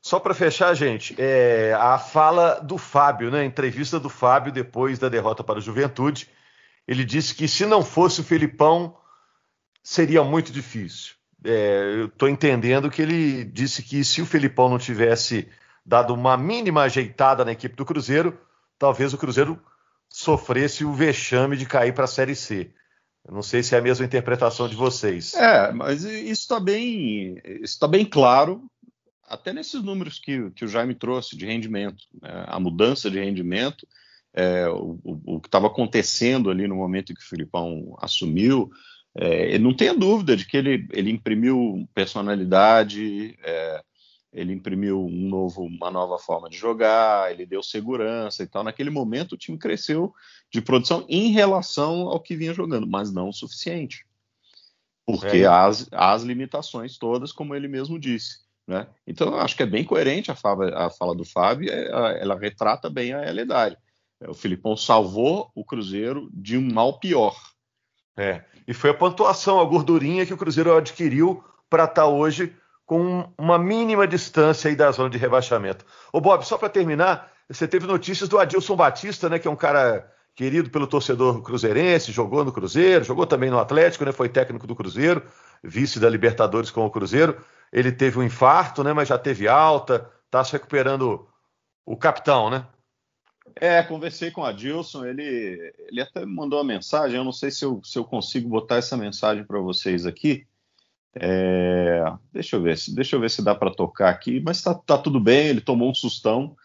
Só 0.00 0.18
para 0.18 0.34
fechar, 0.34 0.72
gente, 0.74 1.14
é, 1.18 1.74
a 1.78 1.98
fala 1.98 2.60
do 2.60 2.78
Fábio, 2.78 3.30
né? 3.30 3.40
A 3.40 3.44
entrevista 3.44 3.98
do 3.98 4.08
Fábio 4.08 4.52
depois 4.52 4.98
da 4.98 5.08
derrota 5.08 5.44
para 5.44 5.58
o 5.58 5.62
Juventude. 5.62 6.28
Ele 6.86 7.04
disse 7.04 7.34
que 7.34 7.46
se 7.46 7.66
não 7.66 7.84
fosse 7.84 8.20
o 8.20 8.24
Felipão, 8.24 8.96
seria 9.82 10.22
muito 10.24 10.50
difícil. 10.52 11.14
É, 11.44 11.94
eu 12.00 12.06
estou 12.06 12.28
entendendo 12.28 12.90
que 12.90 13.02
ele 13.02 13.44
disse 13.44 13.82
que 13.82 14.02
se 14.04 14.22
o 14.22 14.26
Felipão 14.26 14.68
não 14.68 14.78
tivesse 14.78 15.48
dado 15.84 16.14
uma 16.14 16.36
mínima 16.36 16.82
ajeitada 16.82 17.44
na 17.44 17.52
equipe 17.52 17.76
do 17.76 17.84
Cruzeiro, 17.84 18.38
talvez 18.78 19.12
o 19.12 19.18
Cruzeiro 19.18 19.60
sofresse 20.08 20.84
o 20.84 20.92
vexame 20.92 21.56
de 21.56 21.66
cair 21.66 21.94
para 21.94 22.04
a 22.04 22.08
Série 22.08 22.34
C. 22.34 22.72
Eu 23.26 23.34
não 23.34 23.42
sei 23.42 23.62
se 23.62 23.74
é 23.74 23.78
a 23.78 23.82
mesma 23.82 24.06
interpretação 24.06 24.68
de 24.68 24.74
vocês. 24.74 25.34
É, 25.34 25.70
mas 25.72 26.02
isso 26.04 26.42
está 26.42 26.58
bem, 26.58 27.40
está 27.62 27.86
bem 27.86 28.04
claro, 28.04 28.68
até 29.28 29.52
nesses 29.52 29.82
números 29.82 30.18
que, 30.18 30.50
que 30.52 30.64
o 30.64 30.68
Jaime 30.68 30.94
trouxe 30.94 31.36
de 31.36 31.44
rendimento, 31.44 32.04
né? 32.20 32.44
a 32.46 32.58
mudança 32.58 33.10
de 33.10 33.20
rendimento, 33.20 33.86
é, 34.32 34.66
o, 34.68 34.98
o, 35.04 35.36
o, 35.36 35.40
que 35.40 35.48
estava 35.48 35.66
acontecendo 35.66 36.50
ali 36.50 36.66
no 36.66 36.76
momento 36.76 37.12
em 37.12 37.14
que 37.14 37.22
o 37.22 37.28
Filipão 37.28 37.96
assumiu, 38.00 38.70
é, 39.14 39.58
não 39.58 39.74
tenha 39.74 39.94
dúvida 39.94 40.36
de 40.36 40.46
que 40.46 40.56
ele, 40.56 40.86
ele 40.92 41.10
imprimiu 41.10 41.86
personalidade, 41.94 43.36
é, 43.42 43.82
ele 44.32 44.52
imprimiu 44.52 45.04
um 45.04 45.28
novo, 45.28 45.62
uma 45.62 45.90
nova 45.90 46.18
forma 46.18 46.50
de 46.50 46.56
jogar, 46.56 47.30
ele 47.30 47.46
deu 47.46 47.62
segurança 47.62 48.42
e 48.42 48.46
tal. 48.46 48.62
Naquele 48.62 48.90
momento, 48.90 49.32
o 49.32 49.38
time 49.38 49.58
cresceu 49.58 50.14
de 50.52 50.60
produção 50.60 51.04
em 51.08 51.30
relação 51.30 52.08
ao 52.08 52.20
que 52.20 52.36
vinha 52.36 52.52
jogando, 52.52 52.86
mas 52.86 53.12
não 53.12 53.30
o 53.30 53.32
suficiente. 53.32 54.06
Porque 55.06 55.38
é. 55.38 55.46
as, 55.46 55.88
as 55.90 56.22
limitações 56.22 56.98
todas, 56.98 57.32
como 57.32 57.54
ele 57.54 57.68
mesmo 57.68 57.98
disse. 57.98 58.40
Né? 58.66 58.86
Então, 59.06 59.28
eu 59.28 59.40
acho 59.40 59.56
que 59.56 59.62
é 59.62 59.66
bem 59.66 59.82
coerente 59.82 60.30
a 60.30 60.34
fala, 60.34 60.86
a 60.86 60.90
fala 60.90 61.14
do 61.14 61.24
Fábio, 61.24 61.72
é, 61.72 62.20
ela 62.20 62.38
retrata 62.38 62.90
bem 62.90 63.14
a 63.14 63.22
realidade. 63.22 63.78
O 64.26 64.34
Filipão 64.34 64.76
salvou 64.76 65.50
o 65.54 65.64
Cruzeiro 65.64 66.28
de 66.34 66.58
um 66.58 66.72
mal 66.72 66.98
pior. 66.98 67.34
É, 68.14 68.44
e 68.66 68.74
foi 68.74 68.90
a 68.90 68.94
pontuação, 68.94 69.60
a 69.60 69.64
gordurinha 69.64 70.26
que 70.26 70.34
o 70.34 70.36
Cruzeiro 70.36 70.76
adquiriu 70.76 71.42
para 71.70 71.84
estar 71.84 72.02
tá 72.02 72.06
hoje 72.06 72.54
com 72.88 73.30
uma 73.36 73.58
mínima 73.58 74.08
distância 74.08 74.70
aí 74.70 74.74
da 74.74 74.90
zona 74.90 75.10
de 75.10 75.18
rebaixamento. 75.18 75.84
Ô 76.10 76.22
Bob, 76.22 76.42
só 76.42 76.56
para 76.56 76.70
terminar, 76.70 77.30
você 77.46 77.68
teve 77.68 77.86
notícias 77.86 78.30
do 78.30 78.38
Adilson 78.38 78.74
Batista, 78.74 79.28
né, 79.28 79.38
que 79.38 79.46
é 79.46 79.50
um 79.50 79.56
cara 79.56 80.10
querido 80.34 80.70
pelo 80.70 80.86
torcedor 80.86 81.42
cruzeirense, 81.42 82.10
jogou 82.12 82.42
no 82.46 82.50
Cruzeiro, 82.50 83.04
jogou 83.04 83.26
também 83.26 83.50
no 83.50 83.58
Atlético, 83.58 84.06
né, 84.06 84.10
foi 84.10 84.30
técnico 84.30 84.66
do 84.66 84.74
Cruzeiro, 84.74 85.22
vice 85.62 86.00
da 86.00 86.08
Libertadores 86.08 86.70
com 86.70 86.86
o 86.86 86.90
Cruzeiro. 86.90 87.36
Ele 87.70 87.92
teve 87.92 88.18
um 88.18 88.22
infarto, 88.22 88.82
né, 88.82 88.94
mas 88.94 89.08
já 89.08 89.18
teve 89.18 89.46
alta, 89.46 90.10
está 90.24 90.42
se 90.42 90.52
recuperando 90.52 91.28
o 91.84 91.94
capitão, 91.94 92.48
né? 92.48 92.64
É, 93.56 93.82
conversei 93.82 94.30
com 94.30 94.40
o 94.40 94.44
Adilson, 94.44 95.04
ele, 95.04 95.74
ele 95.90 96.00
até 96.00 96.24
me 96.24 96.34
mandou 96.34 96.58
uma 96.58 96.64
mensagem, 96.64 97.18
eu 97.18 97.24
não 97.24 97.32
sei 97.32 97.50
se 97.50 97.66
eu, 97.66 97.82
se 97.84 97.98
eu 97.98 98.04
consigo 98.04 98.48
botar 98.48 98.76
essa 98.76 98.96
mensagem 98.96 99.44
para 99.44 99.60
vocês 99.60 100.06
aqui, 100.06 100.46
é, 101.14 102.04
deixa 102.32 102.56
eu 102.56 102.62
ver 102.62 102.76
se 102.76 102.94
deixa 102.94 103.16
eu 103.16 103.20
ver 103.20 103.30
se 103.30 103.42
dá 103.42 103.54
para 103.54 103.74
tocar 103.74 104.10
aqui, 104.10 104.40
mas 104.44 104.62
tá, 104.62 104.74
tá, 104.74 104.98
tudo 104.98 105.18
bem. 105.18 105.48
Ele 105.48 105.60
tomou 105.60 105.90
um 105.90 105.94
sustão. 105.94 106.56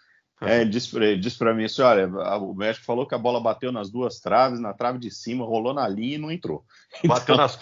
É, 0.41 0.61
ele 0.61 0.71
disse 0.71 1.37
para 1.37 1.53
mim 1.53 1.63
assim: 1.63 1.81
olha, 1.81 2.05
o 2.37 2.53
médico 2.53 2.85
falou 2.85 3.07
que 3.07 3.15
a 3.15 3.17
bola 3.17 3.39
bateu 3.39 3.71
nas 3.71 3.89
duas 3.89 4.19
traves, 4.19 4.59
na 4.59 4.73
trave 4.73 4.99
de 4.99 5.09
cima, 5.09 5.45
rolou 5.45 5.73
na 5.73 5.87
linha 5.87 6.15
e 6.15 6.17
não 6.17 6.31
entrou. 6.31 6.65
Bateu, 7.05 7.35
então, 7.35 7.37
nas, 7.37 7.57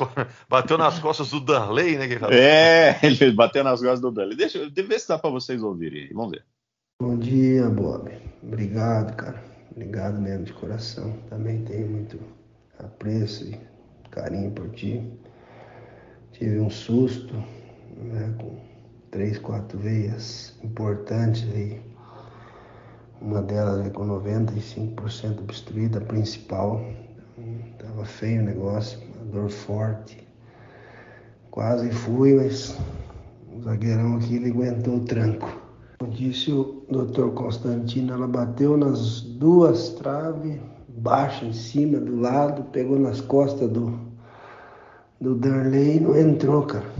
bateu 0.49 0.77
nas 0.77 0.97
costas 0.97 1.29
do 1.29 1.39
Danley, 1.39 1.97
né? 1.97 2.07
é, 2.31 2.99
ele 3.05 3.31
bateu 3.31 3.63
nas 3.63 3.79
costas 3.79 4.01
do 4.01 4.11
Danley. 4.11 4.35
Deixa 4.35 4.57
eu 4.57 4.71
ver 4.71 4.99
se 4.99 5.07
dá 5.07 5.19
para 5.19 5.29
vocês 5.29 5.61
ouvirem. 5.61 6.09
Vamos 6.11 6.31
ver. 6.31 6.45
Bom 6.99 7.17
dia, 7.17 7.69
Bob. 7.69 8.11
Obrigado, 8.41 9.15
cara. 9.15 9.43
Obrigado 9.71 10.19
mesmo 10.19 10.45
de 10.45 10.53
coração. 10.53 11.15
Também 11.29 11.63
tenho 11.63 11.87
muito 11.87 12.19
apreço 12.79 13.47
e 13.47 13.59
carinho 14.09 14.51
por 14.51 14.69
ti 14.71 15.01
tive 16.41 16.59
um 16.59 16.71
susto, 16.71 17.35
né, 18.01 18.33
com 18.39 18.55
três, 19.11 19.37
quatro 19.37 19.77
veias 19.77 20.55
importantes 20.63 21.47
aí. 21.53 21.79
Uma 23.21 23.43
delas 23.43 23.87
com 23.93 24.07
95% 24.07 25.39
obstruída, 25.39 25.99
a 25.99 26.01
principal. 26.01 26.83
Tava 27.77 28.05
feio 28.05 28.41
o 28.41 28.45
negócio, 28.45 28.99
uma 29.13 29.31
dor 29.31 29.51
forte. 29.51 30.17
Quase 31.51 31.91
fui, 31.91 32.33
mas 32.33 32.75
o 33.55 33.61
zagueirão 33.61 34.15
aqui 34.15 34.37
ele 34.37 34.49
aguentou 34.49 34.95
o 34.95 35.05
tranco. 35.05 35.47
Disse 36.09 36.51
o 36.51 36.83
doutor 36.89 37.33
Constantino, 37.33 38.13
ela 38.13 38.27
bateu 38.27 38.75
nas 38.75 39.21
duas 39.21 39.89
traves, 39.89 40.59
baixo 40.87 41.45
em 41.45 41.53
cima, 41.53 41.99
do 41.99 42.19
lado, 42.19 42.63
pegou 42.71 42.97
nas 42.97 43.21
costas 43.21 43.69
do, 43.69 44.10
do 45.21 45.35
Darley 45.35 45.99
não 45.99 46.17
entrou, 46.19 46.65
cara. 46.65 46.91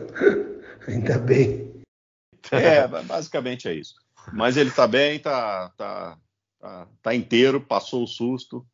Ainda 0.88 1.18
bem. 1.18 1.82
É, 2.50 2.88
basicamente 2.88 3.68
é 3.68 3.74
isso. 3.74 3.94
Mas 4.32 4.56
ele 4.56 4.70
tá 4.70 4.86
bem, 4.86 5.18
tá, 5.18 5.70
tá, 5.76 6.16
tá, 6.58 6.88
tá 7.02 7.14
inteiro, 7.14 7.60
passou 7.60 8.04
o 8.04 8.06
susto 8.06 8.66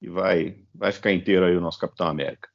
e 0.00 0.08
vai, 0.08 0.56
vai 0.74 0.92
ficar 0.92 1.12
inteiro 1.12 1.44
aí 1.44 1.56
o 1.56 1.60
nosso 1.60 1.78
Capitão 1.78 2.08
América. 2.08 2.48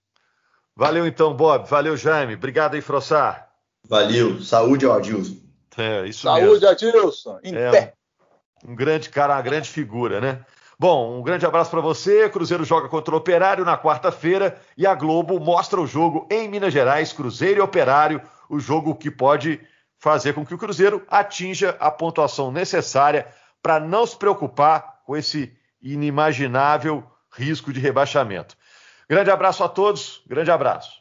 Valeu 0.75 1.05
então, 1.05 1.35
Bob. 1.35 1.69
Valeu, 1.69 1.95
Jaime. 1.95 2.33
Obrigado 2.33 2.73
aí, 2.73 2.81
Frossar. 2.81 3.51
Valeu. 3.87 4.41
Saúde 4.41 4.85
ao 4.85 4.93
Adilson. 4.93 5.37
É, 5.77 6.07
isso 6.07 6.23
Saúde, 6.23 6.65
mesmo. 6.65 6.69
Adilson. 6.69 7.39
Em 7.43 7.55
é, 7.55 7.71
pé. 7.71 7.93
Um 8.65 8.75
grande 8.75 9.09
cara, 9.09 9.35
uma 9.35 9.41
grande 9.41 9.69
figura, 9.69 10.19
né? 10.19 10.43
Bom, 10.81 11.19
um 11.19 11.21
grande 11.21 11.45
abraço 11.45 11.69
para 11.69 11.79
você. 11.79 12.27
Cruzeiro 12.27 12.65
joga 12.65 12.89
contra 12.89 13.13
o 13.13 13.17
Operário 13.19 13.63
na 13.63 13.77
quarta-feira 13.77 14.59
e 14.75 14.87
a 14.87 14.95
Globo 14.95 15.39
mostra 15.39 15.79
o 15.79 15.85
jogo 15.85 16.27
em 16.27 16.49
Minas 16.49 16.73
Gerais, 16.73 17.13
Cruzeiro 17.13 17.59
e 17.59 17.61
Operário, 17.61 18.19
o 18.49 18.59
jogo 18.59 18.95
que 18.95 19.11
pode 19.11 19.61
fazer 19.99 20.33
com 20.33 20.43
que 20.43 20.55
o 20.55 20.57
Cruzeiro 20.57 21.05
atinja 21.07 21.77
a 21.79 21.91
pontuação 21.91 22.51
necessária 22.51 23.27
para 23.61 23.79
não 23.79 24.07
se 24.07 24.17
preocupar 24.17 25.03
com 25.05 25.15
esse 25.15 25.55
inimaginável 25.79 27.03
risco 27.31 27.71
de 27.71 27.79
rebaixamento. 27.79 28.57
Grande 29.07 29.29
abraço 29.29 29.63
a 29.63 29.69
todos, 29.69 30.23
grande 30.25 30.49
abraço. 30.49 31.00